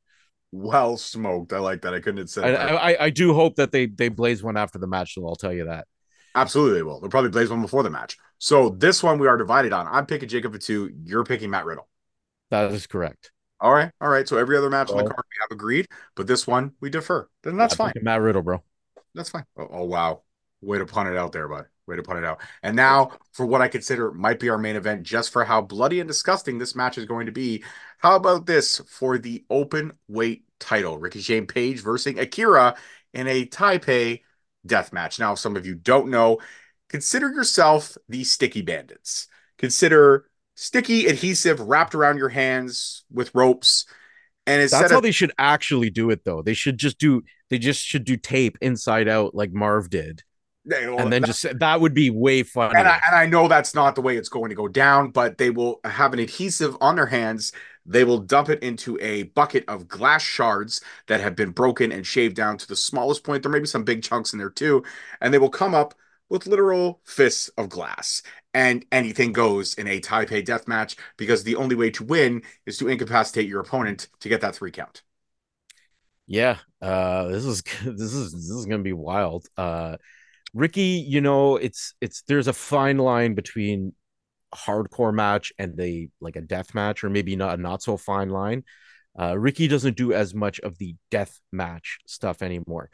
Well 0.52 0.98
smoked. 0.98 1.54
I 1.54 1.60
like 1.60 1.82
that. 1.82 1.94
I 1.94 2.00
couldn't 2.00 2.18
have 2.18 2.30
said. 2.30 2.56
I, 2.56 2.76
I, 2.76 3.06
I 3.06 3.10
do 3.10 3.34
hope 3.34 3.56
that 3.56 3.72
they 3.72 3.86
they 3.86 4.10
blaze 4.10 4.42
one 4.42 4.58
after 4.58 4.80
the 4.80 4.88
match. 4.88 5.14
So 5.14 5.26
I'll 5.28 5.36
tell 5.36 5.54
you 5.54 5.66
that. 5.66 5.88
Absolutely, 6.36 6.80
they 6.80 6.84
will. 6.84 7.00
They'll 7.00 7.10
probably 7.10 7.32
blaze 7.32 7.50
one 7.50 7.62
before 7.62 7.82
the 7.82 7.90
match. 7.90 8.18
So 8.38 8.70
this 8.70 9.02
one 9.02 9.18
we 9.18 9.28
are 9.28 9.38
divided 9.38 9.74
on. 9.74 9.88
I'm 9.88 10.06
picking 10.06 10.30
Jacob 10.30 10.52
Fatu. 10.52 10.94
You're 11.06 11.24
picking 11.24 11.50
Matt 11.50 11.66
Riddle. 11.66 11.88
That 12.52 12.72
is 12.72 12.86
correct. 12.86 13.32
All 13.62 13.74
right, 13.74 13.92
all 14.02 14.10
right. 14.10 14.28
So 14.28 14.38
every 14.38 14.58
other 14.58 14.70
match 14.70 14.92
on 14.92 14.98
the 14.98 15.04
card 15.06 15.16
we 15.16 15.42
have 15.42 15.52
agreed, 15.52 15.88
but 16.16 16.28
this 16.28 16.46
one 16.46 16.74
we 16.82 16.90
defer. 16.90 17.28
Then 17.42 17.56
that's 17.56 17.76
fine. 17.76 17.94
Matt 18.02 18.22
Riddle, 18.22 18.42
bro. 18.42 18.62
That's 19.16 19.30
fine. 19.30 19.46
Oh, 19.58 19.68
oh 19.72 19.84
wow, 19.86 20.24
way 20.62 20.78
to 20.78 20.86
punt 20.86 21.10
it 21.10 21.18
out 21.18 21.32
there, 21.32 21.48
bud. 21.48 21.66
Way 21.88 21.96
to 21.96 22.04
punt 22.04 22.20
it 22.20 22.26
out. 22.26 22.42
And 22.64 22.76
now 22.76 23.12
for 23.32 23.46
what 23.46 23.62
I 23.62 23.68
consider 23.70 24.12
might 24.12 24.40
be 24.40 24.50
our 24.50 24.58
main 24.58 24.76
event, 24.76 25.04
just 25.04 25.32
for 25.32 25.46
how 25.46 25.62
bloody 25.62 26.02
and 26.02 26.08
disgusting 26.08 26.58
this 26.58 26.76
match 26.76 26.98
is 26.98 27.06
going 27.06 27.28
to 27.28 27.32
be. 27.32 27.64
How 28.00 28.16
about 28.16 28.46
this 28.46 28.80
for 28.88 29.18
the 29.18 29.46
open 29.50 29.94
weight 30.08 30.44
title? 30.60 30.98
Ricky 30.98 31.22
Shane 31.22 31.48
Page 31.48 31.82
versus 31.82 32.18
Akira 32.18 32.76
in 33.14 33.28
a 33.28 33.46
Taipei 33.46 34.22
death 34.66 34.94
match. 34.94 35.20
Now, 35.20 35.34
if 35.34 35.40
some 35.40 35.56
of 35.56 35.66
you 35.66 35.76
don't 35.76 36.10
know, 36.10 36.40
consider 36.90 37.30
yourself 37.30 37.98
the 38.10 38.24
Sticky 38.24 38.62
Bandits. 38.62 39.28
Consider 39.58 40.26
sticky 40.56 41.06
adhesive 41.08 41.60
wrapped 41.60 41.96
around 41.96 42.18
your 42.18 42.30
hands 42.30 43.04
with 43.12 43.34
ropes. 43.36 43.86
And 44.48 44.62
that's 44.62 44.92
how 44.92 44.98
of, 44.98 45.04
they 45.04 45.12
should 45.12 45.32
actually 45.38 45.90
do 45.90 46.10
it, 46.12 46.24
though. 46.24 46.42
They 46.42 46.54
should 46.54 46.78
just 46.78 47.00
do 47.00 47.24
they 47.50 47.58
just 47.58 47.82
should 47.82 48.04
do 48.04 48.18
tape 48.18 48.58
inside 48.62 49.08
out 49.08 49.34
like 49.34 49.52
Marv 49.52 49.90
did. 49.90 50.24
Well, 50.66 51.00
and 51.00 51.14
then 51.14 51.22
that, 51.22 51.28
just 51.28 51.60
that 51.60 51.82
would 51.82 51.94
be 51.94 52.10
way 52.10 52.44
fun. 52.44 52.76
And 52.76 52.88
I, 52.88 53.00
and 53.08 53.16
I 53.16 53.28
know 53.28 53.48
that's 53.48 53.76
not 53.76 53.94
the 53.94 54.02
way 54.02 54.18
it's 54.18 54.30
going 54.30 54.50
to 54.50 54.56
go 54.56 54.68
down, 54.68 55.12
but 55.12 55.38
they 55.38 55.52
will 55.52 55.80
have 55.84 56.14
an 56.14 56.20
adhesive 56.20 56.76
on 56.82 56.96
their 56.96 57.06
hands. 57.06 57.52
They 57.86 58.04
will 58.04 58.20
dump 58.20 58.50
it 58.50 58.64
into 58.64 58.98
a 59.00 59.24
bucket 59.24 59.64
of 59.68 59.88
glass 59.88 60.24
shards 60.24 60.82
that 61.08 61.22
have 61.22 61.36
been 61.36 61.52
broken 61.52 61.92
and 61.92 62.06
shaved 62.06 62.36
down 62.36 62.58
to 62.58 62.68
the 62.68 62.76
smallest 62.76 63.24
point. 63.24 63.44
There 63.44 63.52
may 63.52 63.60
be 63.60 63.68
some 63.68 63.84
big 63.84 64.04
chunks 64.04 64.34
in 64.34 64.40
there 64.40 64.50
too. 64.50 64.84
And 65.22 65.34
they 65.34 65.38
will 65.38 65.50
come 65.50 65.76
up 65.76 65.94
with 66.30 66.48
literal 66.48 67.02
fists 67.04 67.50
of 67.58 67.70
glass. 67.70 68.24
And 68.54 68.86
anything 68.92 69.34
goes 69.34 69.76
in 69.76 69.88
a 69.88 70.00
Taipei 70.00 70.44
death 70.44 70.68
match 70.68 70.96
because 71.18 71.44
the 71.44 71.58
only 71.58 71.76
way 71.76 71.92
to 71.92 72.04
win 72.04 72.42
is 72.66 72.78
to 72.80 72.88
incapacitate 72.88 73.48
your 73.48 73.62
opponent 73.62 74.08
to 74.22 74.30
get 74.30 74.42
that 74.42 74.56
three 74.56 74.72
count. 74.72 75.04
Yeah, 76.28 76.58
uh, 76.82 77.28
this 77.28 77.46
is 77.46 77.62
this 77.84 78.14
is 78.14 78.32
this 78.32 78.50
is 78.50 78.66
gonna 78.66 78.84
be 78.84 78.94
wild. 78.94 79.46
Uh, 79.58 79.98
Ricky, 80.54 81.04
you 81.08 81.22
know, 81.22 81.58
it's 81.58 81.94
it's 82.02 82.24
there's 82.24 82.48
a 82.48 82.54
fine 82.54 82.98
line 82.98 83.36
between 83.36 83.94
hardcore 84.56 85.14
match 85.14 85.54
and 85.60 85.80
a 85.80 86.10
like 86.22 86.36
a 86.36 86.42
death 86.42 86.74
match, 86.74 87.04
or 87.04 87.10
maybe 87.10 87.36
not 87.36 87.60
a 87.60 87.62
not 87.62 87.82
so 87.82 87.98
fine 87.98 88.30
line. 88.30 88.64
Uh, 89.18 89.38
Ricky 89.38 89.68
doesn't 89.68 89.96
do 89.96 90.14
as 90.14 90.34
much 90.34 90.60
of 90.60 90.78
the 90.78 90.96
death 91.10 91.40
match 91.52 92.00
stuff 92.06 92.42
anymore. 92.42 92.90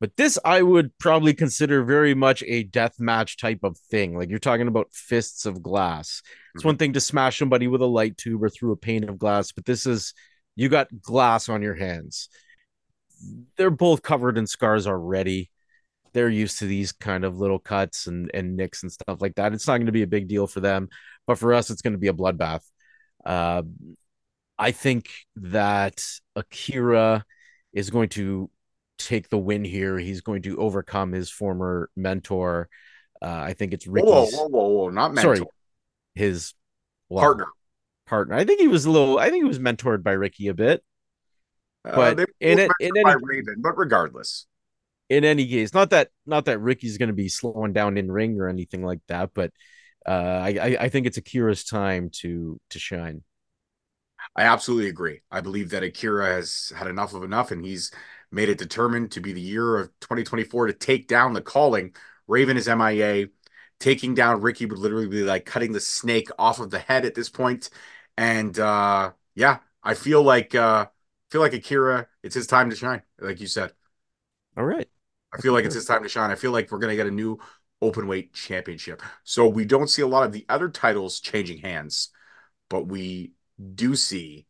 But 0.00 0.16
this 0.16 0.38
I 0.44 0.60
would 0.60 0.96
probably 0.98 1.34
consider 1.34 1.84
very 1.84 2.14
much 2.14 2.42
a 2.46 2.64
death 2.64 2.98
match 2.98 3.38
type 3.38 3.60
of 3.62 3.78
thing. 3.78 4.16
Like 4.16 4.28
you're 4.28 4.38
talking 4.38 4.68
about 4.68 4.92
fists 4.92 5.46
of 5.46 5.62
glass. 5.62 6.20
It's 6.54 6.60
mm-hmm. 6.60 6.68
one 6.68 6.76
thing 6.76 6.92
to 6.94 7.00
smash 7.00 7.38
somebody 7.38 7.68
with 7.68 7.80
a 7.80 7.86
light 7.86 8.18
tube 8.18 8.42
or 8.42 8.48
through 8.48 8.72
a 8.72 8.76
pane 8.76 9.08
of 9.08 9.18
glass, 9.18 9.52
but 9.52 9.64
this 9.64 9.86
is 9.86 10.12
you 10.56 10.68
got 10.68 11.00
glass 11.00 11.48
on 11.48 11.62
your 11.62 11.74
hands. 11.74 12.28
They're 13.56 13.70
both 13.70 14.02
covered 14.02 14.36
in 14.36 14.46
scars 14.46 14.86
already. 14.86 15.50
They're 16.14 16.30
used 16.30 16.60
to 16.60 16.66
these 16.66 16.92
kind 16.92 17.24
of 17.24 17.38
little 17.38 17.58
cuts 17.58 18.06
and, 18.06 18.30
and 18.32 18.56
nicks 18.56 18.82
and 18.82 18.90
stuff 18.90 19.20
like 19.20 19.34
that. 19.34 19.52
It's 19.52 19.66
not 19.66 19.76
going 19.76 19.86
to 19.86 19.92
be 19.92 20.02
a 20.02 20.06
big 20.06 20.28
deal 20.28 20.46
for 20.46 20.60
them, 20.60 20.88
but 21.26 21.38
for 21.38 21.52
us, 21.52 21.70
it's 21.70 21.82
going 21.82 21.92
to 21.92 21.98
be 21.98 22.08
a 22.08 22.12
bloodbath. 22.12 22.62
Uh, 23.24 23.62
I 24.58 24.70
think 24.70 25.10
that 25.36 26.02
Akira 26.36 27.24
is 27.72 27.90
going 27.90 28.08
to 28.10 28.50
take 28.98 29.28
the 29.28 29.38
win 29.38 29.64
here. 29.64 29.98
He's 29.98 30.20
going 30.20 30.42
to 30.42 30.58
overcome 30.58 31.12
his 31.12 31.30
former 31.30 31.90
mentor. 31.96 32.68
Uh, 33.20 33.26
I 33.26 33.54
think 33.54 33.72
it's 33.72 33.86
Ricky's. 33.86 34.08
Whoa, 34.10 34.26
whoa, 34.26 34.48
whoa, 34.48 34.68
whoa. 34.68 34.90
not 34.90 35.14
mentor. 35.14 35.36
Sorry, 35.36 35.48
his 36.14 36.54
well, 37.08 37.24
partner. 37.24 37.46
Partner. 38.06 38.36
I 38.36 38.44
think 38.44 38.60
he 38.60 38.68
was 38.68 38.84
a 38.84 38.90
little. 38.90 39.18
I 39.18 39.30
think 39.30 39.42
he 39.42 39.48
was 39.48 39.58
mentored 39.58 40.02
by 40.02 40.12
Ricky 40.12 40.48
a 40.48 40.54
bit. 40.54 40.84
Uh, 41.84 41.96
but 41.96 42.20
uh, 42.20 42.26
in 42.40 42.58
it, 42.58 42.70
in 42.80 42.92
any, 42.96 43.14
Raven, 43.22 43.56
but 43.58 43.76
regardless, 43.76 44.46
in 45.08 45.24
any 45.24 45.46
case, 45.46 45.74
not 45.74 45.90
that 45.90 46.10
not 46.26 46.46
that 46.46 46.60
Ricky's 46.60 46.98
going 46.98 47.08
to 47.08 47.14
be 47.14 47.28
slowing 47.28 47.72
down 47.72 47.98
in 47.98 48.10
ring 48.10 48.40
or 48.40 48.48
anything 48.48 48.84
like 48.84 49.00
that, 49.08 49.30
but 49.34 49.52
uh, 50.06 50.10
I 50.10 50.76
I 50.80 50.88
think 50.88 51.06
it's 51.06 51.18
Akira's 51.18 51.64
time 51.64 52.10
to 52.22 52.60
to 52.70 52.78
shine. 52.78 53.22
I 54.36 54.44
absolutely 54.44 54.88
agree. 54.88 55.22
I 55.30 55.40
believe 55.40 55.70
that 55.70 55.82
Akira 55.82 56.26
has 56.26 56.72
had 56.76 56.86
enough 56.86 57.14
of 57.14 57.22
enough, 57.22 57.50
and 57.50 57.64
he's 57.64 57.90
made 58.30 58.48
it 58.48 58.58
determined 58.58 59.12
to 59.12 59.20
be 59.20 59.32
the 59.32 59.40
year 59.40 59.76
of 59.78 59.90
2024 60.00 60.66
to 60.66 60.72
take 60.72 61.08
down 61.08 61.32
the 61.32 61.42
calling. 61.42 61.94
Raven 62.26 62.56
is 62.56 62.68
MIA. 62.68 63.28
Taking 63.80 64.14
down 64.14 64.40
Ricky 64.40 64.66
would 64.66 64.78
literally 64.78 65.08
be 65.08 65.22
like 65.24 65.44
cutting 65.46 65.72
the 65.72 65.80
snake 65.80 66.28
off 66.38 66.60
of 66.60 66.70
the 66.70 66.78
head 66.78 67.04
at 67.04 67.14
this 67.14 67.28
point. 67.28 67.70
And 68.16 68.58
uh 68.58 69.12
yeah, 69.34 69.58
I 69.82 69.94
feel 69.94 70.22
like 70.22 70.54
uh 70.54 70.86
feel 71.30 71.40
like 71.40 71.52
Akira, 71.54 72.08
it's 72.22 72.34
his 72.34 72.46
time 72.46 72.70
to 72.70 72.76
shine, 72.76 73.02
like 73.20 73.40
you 73.40 73.46
said. 73.46 73.72
All 74.56 74.64
right. 74.64 74.88
I 75.34 75.40
feel 75.40 75.52
like 75.52 75.64
it's 75.64 75.74
his 75.74 75.84
time 75.84 76.02
to 76.02 76.08
shine. 76.08 76.30
I 76.30 76.36
feel 76.36 76.52
like 76.52 76.70
we're 76.70 76.78
gonna 76.78 76.96
get 76.96 77.06
a 77.06 77.10
new 77.10 77.38
open 77.82 78.06
weight 78.06 78.32
championship. 78.32 79.02
So 79.24 79.48
we 79.48 79.64
don't 79.64 79.88
see 79.88 80.02
a 80.02 80.06
lot 80.06 80.24
of 80.24 80.32
the 80.32 80.46
other 80.48 80.68
titles 80.68 81.20
changing 81.20 81.58
hands, 81.58 82.10
but 82.68 82.86
we 82.86 83.32
do 83.74 83.96
see 83.96 84.46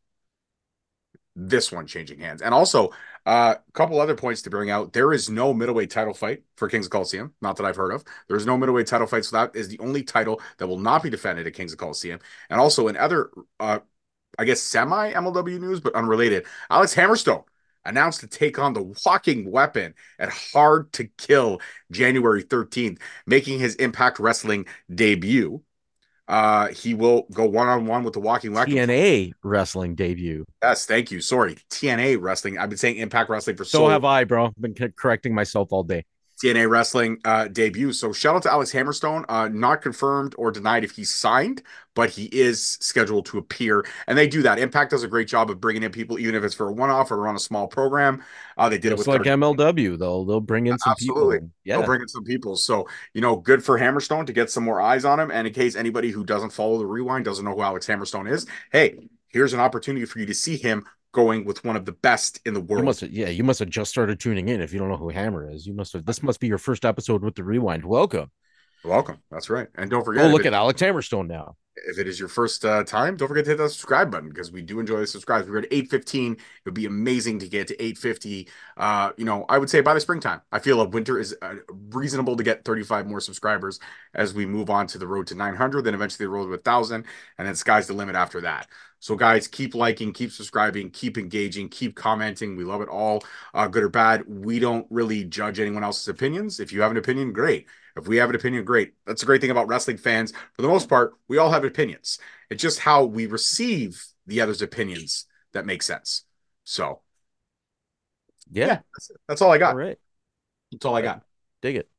this 1.37 1.73
one 1.73 1.87
changing 1.87 2.21
hands. 2.21 2.43
And 2.43 2.55
also, 2.55 2.91
a 3.27 3.31
uh, 3.31 3.55
couple 3.73 4.01
other 4.01 4.15
points 4.15 4.43
to 4.43 4.51
bring 4.51 4.71
out. 4.71 4.93
There 4.93 5.13
is 5.13 5.31
no 5.31 5.55
middleweight 5.55 5.91
title 5.91 6.15
fight 6.15 6.43
for 6.57 6.69
Kings 6.69 6.87
of 6.87 6.93
Colosseum, 6.93 7.33
not 7.41 7.57
that 7.57 7.65
I've 7.65 7.77
heard 7.77 7.93
of. 7.93 8.05
There's 8.29 8.47
no 8.47 8.57
middleweight 8.57 8.87
title 8.87 9.07
fight, 9.07 9.25
so 9.25 9.37
that 9.37 9.57
is 9.57 9.69
the 9.69 9.79
only 9.81 10.03
title 10.03 10.41
that 10.59 10.67
will 10.67 10.79
not 10.79 11.03
be 11.03 11.11
defended 11.11 11.47
at 11.47 11.55
Kings 11.55 11.73
of 11.73 11.79
Colosseum. 11.79 12.21
And 12.51 12.61
also, 12.61 12.87
in 12.89 12.97
other, 12.97 13.31
uh, 13.59 13.81
I 14.39 14.45
guess, 14.45 14.61
semi 14.61 15.13
MLW 15.13 15.59
news, 15.59 15.81
but 15.81 15.95
unrelated, 15.95 16.47
Alex 16.71 16.95
Hammerstone 16.95 17.45
announced 17.85 18.21
to 18.21 18.27
take 18.27 18.59
on 18.59 18.73
the 18.73 18.95
walking 19.05 19.51
weapon 19.51 19.95
at 20.19 20.31
Hard 20.31 20.93
to 20.95 21.05
Kill 21.05 21.61
January 21.91 22.43
13th, 22.43 22.99
making 23.27 23.59
his 23.59 23.75
Impact 23.77 24.19
Wrestling 24.19 24.67
debut. 24.93 25.63
Uh, 26.27 26.69
he 26.69 26.95
will 26.95 27.27
go 27.33 27.45
one 27.45 27.69
on 27.69 27.85
one 27.85 28.03
with 28.03 28.15
the 28.15 28.21
Walking 28.21 28.55
Weapon. 28.55 28.73
TNA 28.73 29.33
wrestling 29.43 29.95
debut. 29.95 30.47
Yes, 30.63 30.87
thank 30.87 31.11
you. 31.11 31.21
Sorry, 31.21 31.57
TNA 31.71 32.19
wrestling. 32.21 32.57
I've 32.57 32.71
been 32.71 32.79
saying 32.79 32.97
Impact 32.97 33.29
Wrestling 33.29 33.57
for 33.57 33.65
so. 33.65 33.79
So 33.79 33.89
have 33.89 34.07
I, 34.07 34.25
bro. 34.25 34.47
I've 34.47 34.55
been 34.59 34.93
correcting 34.97 35.35
myself 35.35 35.71
all 35.71 35.83
day. 35.83 36.07
TNA 36.45 36.69
Wrestling 36.69 37.19
uh, 37.25 37.49
debut. 37.49 37.93
So 37.93 38.13
shout 38.13 38.37
out 38.37 38.43
to 38.43 38.53
Alex 38.53 38.73
Hammerstone. 38.73 39.25
Uh, 39.29 39.49
not 39.49 39.81
confirmed 39.81 40.35
or 40.37 40.51
denied 40.51 40.85
if 40.85 40.91
he's 40.91 41.11
signed, 41.11 41.63
but 41.95 42.11
he 42.11 42.27
is 42.27 42.77
scheduled 42.81 43.27
to 43.27 43.39
appear, 43.39 43.85
and 44.07 44.19
they 44.19 44.27
do 44.27 44.43
that. 44.43 44.59
Impact 44.59 44.91
does 44.91 45.03
a 45.03 45.09
great 45.09 45.27
job 45.27 45.51
of 45.51 45.61
bringing 45.61 45.83
in 45.83 45.91
people, 45.91 46.19
even 46.19 46.35
if 46.35 46.45
it's 46.45 46.55
for 46.55 46.69
a 46.69 46.73
one-off 46.73 47.11
or 47.11 47.27
on 47.27 47.35
a 47.35 47.41
small 47.41 47.67
program. 47.67 48.23
Uh, 48.59 48.69
they 48.69 48.79
did 48.79 48.93
it 48.93 48.99
with 48.99 49.07
like 49.07 49.23
MLW. 49.23 49.99
They'll 49.99 50.25
they'll 50.25 50.41
bring 50.41 50.67
in 50.67 50.79
some 50.79 50.93
Absolutely. 50.93 51.37
people. 51.37 51.51
Yeah, 51.65 51.79
They'll 51.79 51.87
bring 51.87 52.03
in 52.03 52.09
some 52.09 52.25
people. 52.25 52.57
So, 52.57 52.87
you 53.15 53.21
know, 53.21 53.37
good 53.37 53.65
for 53.65 53.79
Hammerstone 53.79 54.27
to 54.27 54.33
get 54.33 54.51
some 54.51 54.65
more 54.65 54.81
eyes 54.81 55.05
on 55.05 55.19
him. 55.19 55.31
And 55.31 55.47
in 55.47 55.55
case 55.55 55.77
anybody 55.77 56.11
who 56.11 56.25
doesn't 56.25 56.51
follow 56.51 56.79
the 56.79 56.87
rewind 56.87 57.25
doesn't 57.25 57.45
know 57.45 57.55
who 57.55 57.63
Alex 57.63 57.87
Hammerstone 57.87 58.31
is, 58.31 58.47
hey, 58.71 59.09
here's 59.29 59.55
an 59.55 59.61
opportunity 59.61 60.05
for 60.05 60.19
you 60.19 60.27
to 60.27 60.35
see 60.35 60.57
him 60.57 60.85
going 61.15 61.47
with 61.47 61.65
one 61.65 61.77
of 61.77 61.87
the 61.87 61.93
best 61.93 62.41
in 62.45 62.53
the 62.53 62.61
you 62.61 62.67
world. 62.67 62.85
must 62.85 63.01
have, 63.01 63.11
yeah 63.11 63.29
you 63.31 63.43
must 63.45 63.61
have 63.61 63.71
just 63.71 63.91
started 63.91 64.21
tuning 64.21 64.51
in 64.51 64.61
if 64.61 64.73
you 64.75 64.79
don't 64.79 64.91
know 64.91 64.97
who 64.99 65.09
Hammer 65.09 65.51
is. 65.51 65.67
You 65.67 65.73
must 65.73 65.95
have 65.95 66.05
this 66.05 66.23
must 66.23 66.41
be 66.41 66.47
your 66.49 66.59
first 66.59 66.85
episode 66.85 67.23
with 67.25 67.35
the 67.37 67.45
rewind. 67.45 67.85
Welcome. 67.87 68.31
Welcome. 68.85 69.23
That's 69.31 69.49
right. 69.49 69.69
And 69.77 69.89
don't 69.91 70.05
forget, 70.05 70.27
Oh, 70.27 70.29
look 70.29 70.43
it- 70.43 70.49
at 70.49 70.53
Alex 70.55 70.83
Hammerstone 70.83 71.27
now. 71.27 71.57
if 71.89 71.99
it 71.99 72.07
is 72.07 72.21
your 72.21 72.29
first 72.29 72.65
uh, 72.65 72.85
time, 72.85 73.17
don't 73.17 73.27
forget 73.29 73.45
to 73.47 73.51
hit 73.53 73.57
that 73.59 73.71
subscribe 73.71 74.11
button 74.11 74.29
because 74.29 74.53
we 74.53 74.61
do 74.63 74.79
enjoy 74.79 74.99
the 75.01 75.07
subscribes. 75.07 75.49
We're 75.49 75.59
at 75.61 75.73
815. 75.73 76.33
It 76.35 76.39
would 76.67 76.75
be 76.75 76.85
amazing 76.87 77.39
to 77.41 77.49
get 77.49 77.67
to 77.69 77.75
850. 77.83 78.49
Uh, 78.77 79.11
you 79.17 79.25
know, 79.25 79.45
I 79.49 79.57
would 79.59 79.69
say 79.71 79.81
by 79.81 79.95
the 79.95 80.01
springtime. 80.01 80.41
I 80.53 80.59
feel 80.61 80.81
a 80.83 80.89
winter 80.89 81.19
is 81.19 81.35
uh, 81.43 81.55
reasonable 81.91 82.37
to 82.37 82.43
get 82.45 82.65
35 82.65 83.07
more 83.09 83.21
subscribers 83.21 83.81
as 84.15 84.35
we 84.35 84.45
move 84.47 84.69
on 84.71 84.87
to 84.89 84.99
the 84.99 85.07
road 85.09 85.27
to 85.29 85.35
900, 85.35 85.83
then 85.83 85.95
eventually 85.95 86.27
the 86.27 86.31
road 86.31 86.45
to 86.45 86.51
1,000, 86.51 87.05
and 87.39 87.49
then 87.49 87.55
sky's 87.57 87.87
the 87.89 87.95
limit 87.95 88.15
after 88.17 88.43
that. 88.43 88.69
So, 89.05 89.17
guys, 89.17 89.47
keep 89.47 89.75
liking, 89.75 90.15
keep 90.15 90.33
subscribing, 90.33 90.89
keep 90.89 91.19
engaging, 91.19 91.69
keep 91.69 91.95
commenting. 91.95 92.57
We 92.57 92.65
love 92.65 92.81
it 92.81 92.89
all, 92.89 93.23
uh, 93.53 93.69
good 93.69 93.83
or 93.83 93.91
bad. 93.91 94.23
We 94.27 94.59
don't 94.59 94.87
really 94.89 95.25
judge 95.25 95.61
anyone 95.61 95.85
else's 95.85 96.09
opinions. 96.09 96.59
If 96.59 96.73
you 96.73 96.81
have 96.81 96.91
an 96.91 96.97
opinion, 96.97 97.35
great. 97.35 97.67
If 97.99 98.09
we 98.09 98.17
have 98.17 98.31
an 98.31 98.35
opinion, 98.35 98.65
great. 98.65 98.95
That's 99.05 99.21
the 99.21 99.27
great 99.27 99.43
thing 99.43 99.51
about 99.51 99.69
wrestling 99.69 99.99
fans. 99.99 100.33
For 100.55 100.63
the 100.63 100.69
most 100.69 100.89
part, 100.89 101.13
we 101.29 101.37
all 101.37 101.51
have 101.51 101.65
opinions. 101.65 102.19
It's 102.49 102.63
just 102.63 102.79
how 102.79 103.05
we 103.05 103.27
receive 103.27 104.03
the 104.27 104.41
other's 104.41 104.63
opinions 104.63 105.27
that 105.53 105.67
makes 105.67 105.85
sense. 105.85 106.25
So, 106.65 107.03
Yeah. 108.51 108.67
yeah, 108.67 108.79
that's, 108.95 109.11
that's 109.29 109.43
all 109.43 109.53
I 109.53 109.59
got. 109.59 109.73
All 109.73 109.81
right. 109.81 109.99
That's 110.73 110.87
all 110.87 110.97
I 110.97 111.03
got. 111.03 111.25
Dig 111.61 111.77
it. 111.77 111.91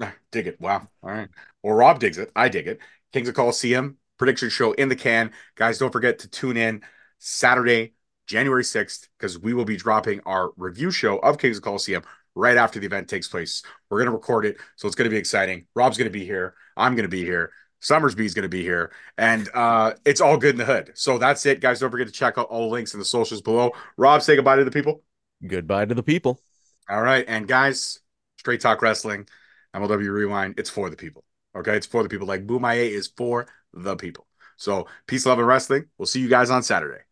Ah, 0.00 0.12
Dig 0.32 0.48
it. 0.48 0.60
Wow. 0.60 0.88
All 1.04 1.10
right. 1.10 1.28
Well, 1.62 1.74
Rob 1.76 2.00
digs 2.00 2.18
it. 2.18 2.32
I 2.34 2.48
dig 2.48 2.66
it. 2.66 2.80
Kings 3.12 3.28
of 3.28 3.36
Colosseum 3.36 3.98
prediction 4.18 4.48
show 4.50 4.72
in 4.72 4.88
the 4.88 4.96
can. 4.96 5.32
Guys, 5.56 5.78
don't 5.78 5.92
forget 5.92 6.20
to 6.20 6.28
tune 6.28 6.56
in 6.56 6.82
Saturday, 7.18 7.94
January 8.26 8.62
6th, 8.62 9.08
because 9.18 9.38
we 9.38 9.54
will 9.54 9.64
be 9.64 9.76
dropping 9.76 10.20
our 10.26 10.52
review 10.56 10.90
show 10.90 11.18
of 11.18 11.38
Kings 11.38 11.56
of 11.56 11.62
Colosseum 11.62 12.02
right 12.34 12.56
after 12.56 12.80
the 12.80 12.86
event 12.86 13.08
takes 13.08 13.28
place. 13.28 13.62
We're 13.90 13.98
going 13.98 14.06
to 14.06 14.12
record 14.12 14.46
it, 14.46 14.56
so 14.76 14.86
it's 14.86 14.94
going 14.94 15.06
to 15.08 15.14
be 15.14 15.18
exciting. 15.18 15.66
Rob's 15.74 15.98
going 15.98 16.10
to 16.10 16.18
be 16.18 16.24
here. 16.24 16.54
I'm 16.76 16.94
going 16.94 17.04
to 17.04 17.08
be 17.08 17.24
here. 17.24 17.52
Somersby's 17.80 18.32
going 18.32 18.44
to 18.44 18.48
be 18.48 18.62
here, 18.62 18.92
and 19.18 19.48
uh, 19.54 19.94
it's 20.04 20.20
all 20.20 20.36
good 20.36 20.54
in 20.54 20.58
the 20.58 20.64
hood. 20.64 20.92
So 20.94 21.18
that's 21.18 21.44
it, 21.46 21.60
guys. 21.60 21.80
Don't 21.80 21.90
forget 21.90 22.06
to 22.06 22.12
check 22.12 22.38
out 22.38 22.46
all 22.46 22.68
the 22.68 22.72
links 22.72 22.94
in 22.94 23.00
the 23.00 23.04
socials 23.04 23.42
below. 23.42 23.72
Rob, 23.96 24.22
say 24.22 24.36
goodbye 24.36 24.56
to 24.56 24.64
the 24.64 24.70
people. 24.70 25.02
Goodbye 25.44 25.86
to 25.86 25.94
the 25.94 26.02
people. 26.02 26.40
All 26.88 27.02
right, 27.02 27.24
and 27.26 27.48
guys, 27.48 27.98
Straight 28.38 28.60
Talk 28.60 28.82
Wrestling, 28.82 29.26
MLW 29.74 30.12
Rewind, 30.12 30.54
it's 30.58 30.70
for 30.70 30.90
the 30.90 30.96
people. 30.96 31.24
Okay, 31.56 31.76
it's 31.76 31.86
for 31.86 32.04
the 32.04 32.08
people. 32.08 32.26
Like 32.26 32.46
Bomaye 32.46 32.88
is 32.88 33.08
for 33.08 33.48
the 33.72 33.96
people. 33.96 34.26
So 34.56 34.86
peace, 35.06 35.26
love, 35.26 35.38
and 35.38 35.46
wrestling. 35.46 35.86
We'll 35.98 36.06
see 36.06 36.20
you 36.20 36.28
guys 36.28 36.50
on 36.50 36.62
Saturday. 36.62 37.02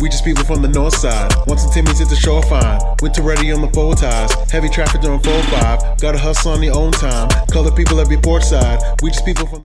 We 0.00 0.08
just 0.08 0.24
people 0.24 0.44
from 0.44 0.62
the 0.62 0.68
north 0.68 0.94
side. 0.94 1.32
Once 1.46 1.64
the 1.64 1.70
Timmy's 1.72 2.00
at 2.00 2.08
the 2.08 2.16
shore 2.16 2.42
fine. 2.42 2.80
Winter 3.00 3.22
ready 3.22 3.50
on 3.52 3.62
the 3.62 3.70
four 3.70 3.94
ties. 3.94 4.32
Heavy 4.50 4.68
traffic 4.68 5.00
during 5.00 5.18
4-5. 5.20 6.00
Gotta 6.00 6.18
hustle 6.18 6.52
on 6.52 6.60
the 6.60 6.70
own 6.70 6.92
time. 6.92 7.28
Color 7.50 7.72
people 7.72 7.98
every 7.98 8.18
port 8.18 8.42
side. 8.42 8.80
We 9.02 9.10
just 9.10 9.24
people 9.24 9.46
from 9.46 9.64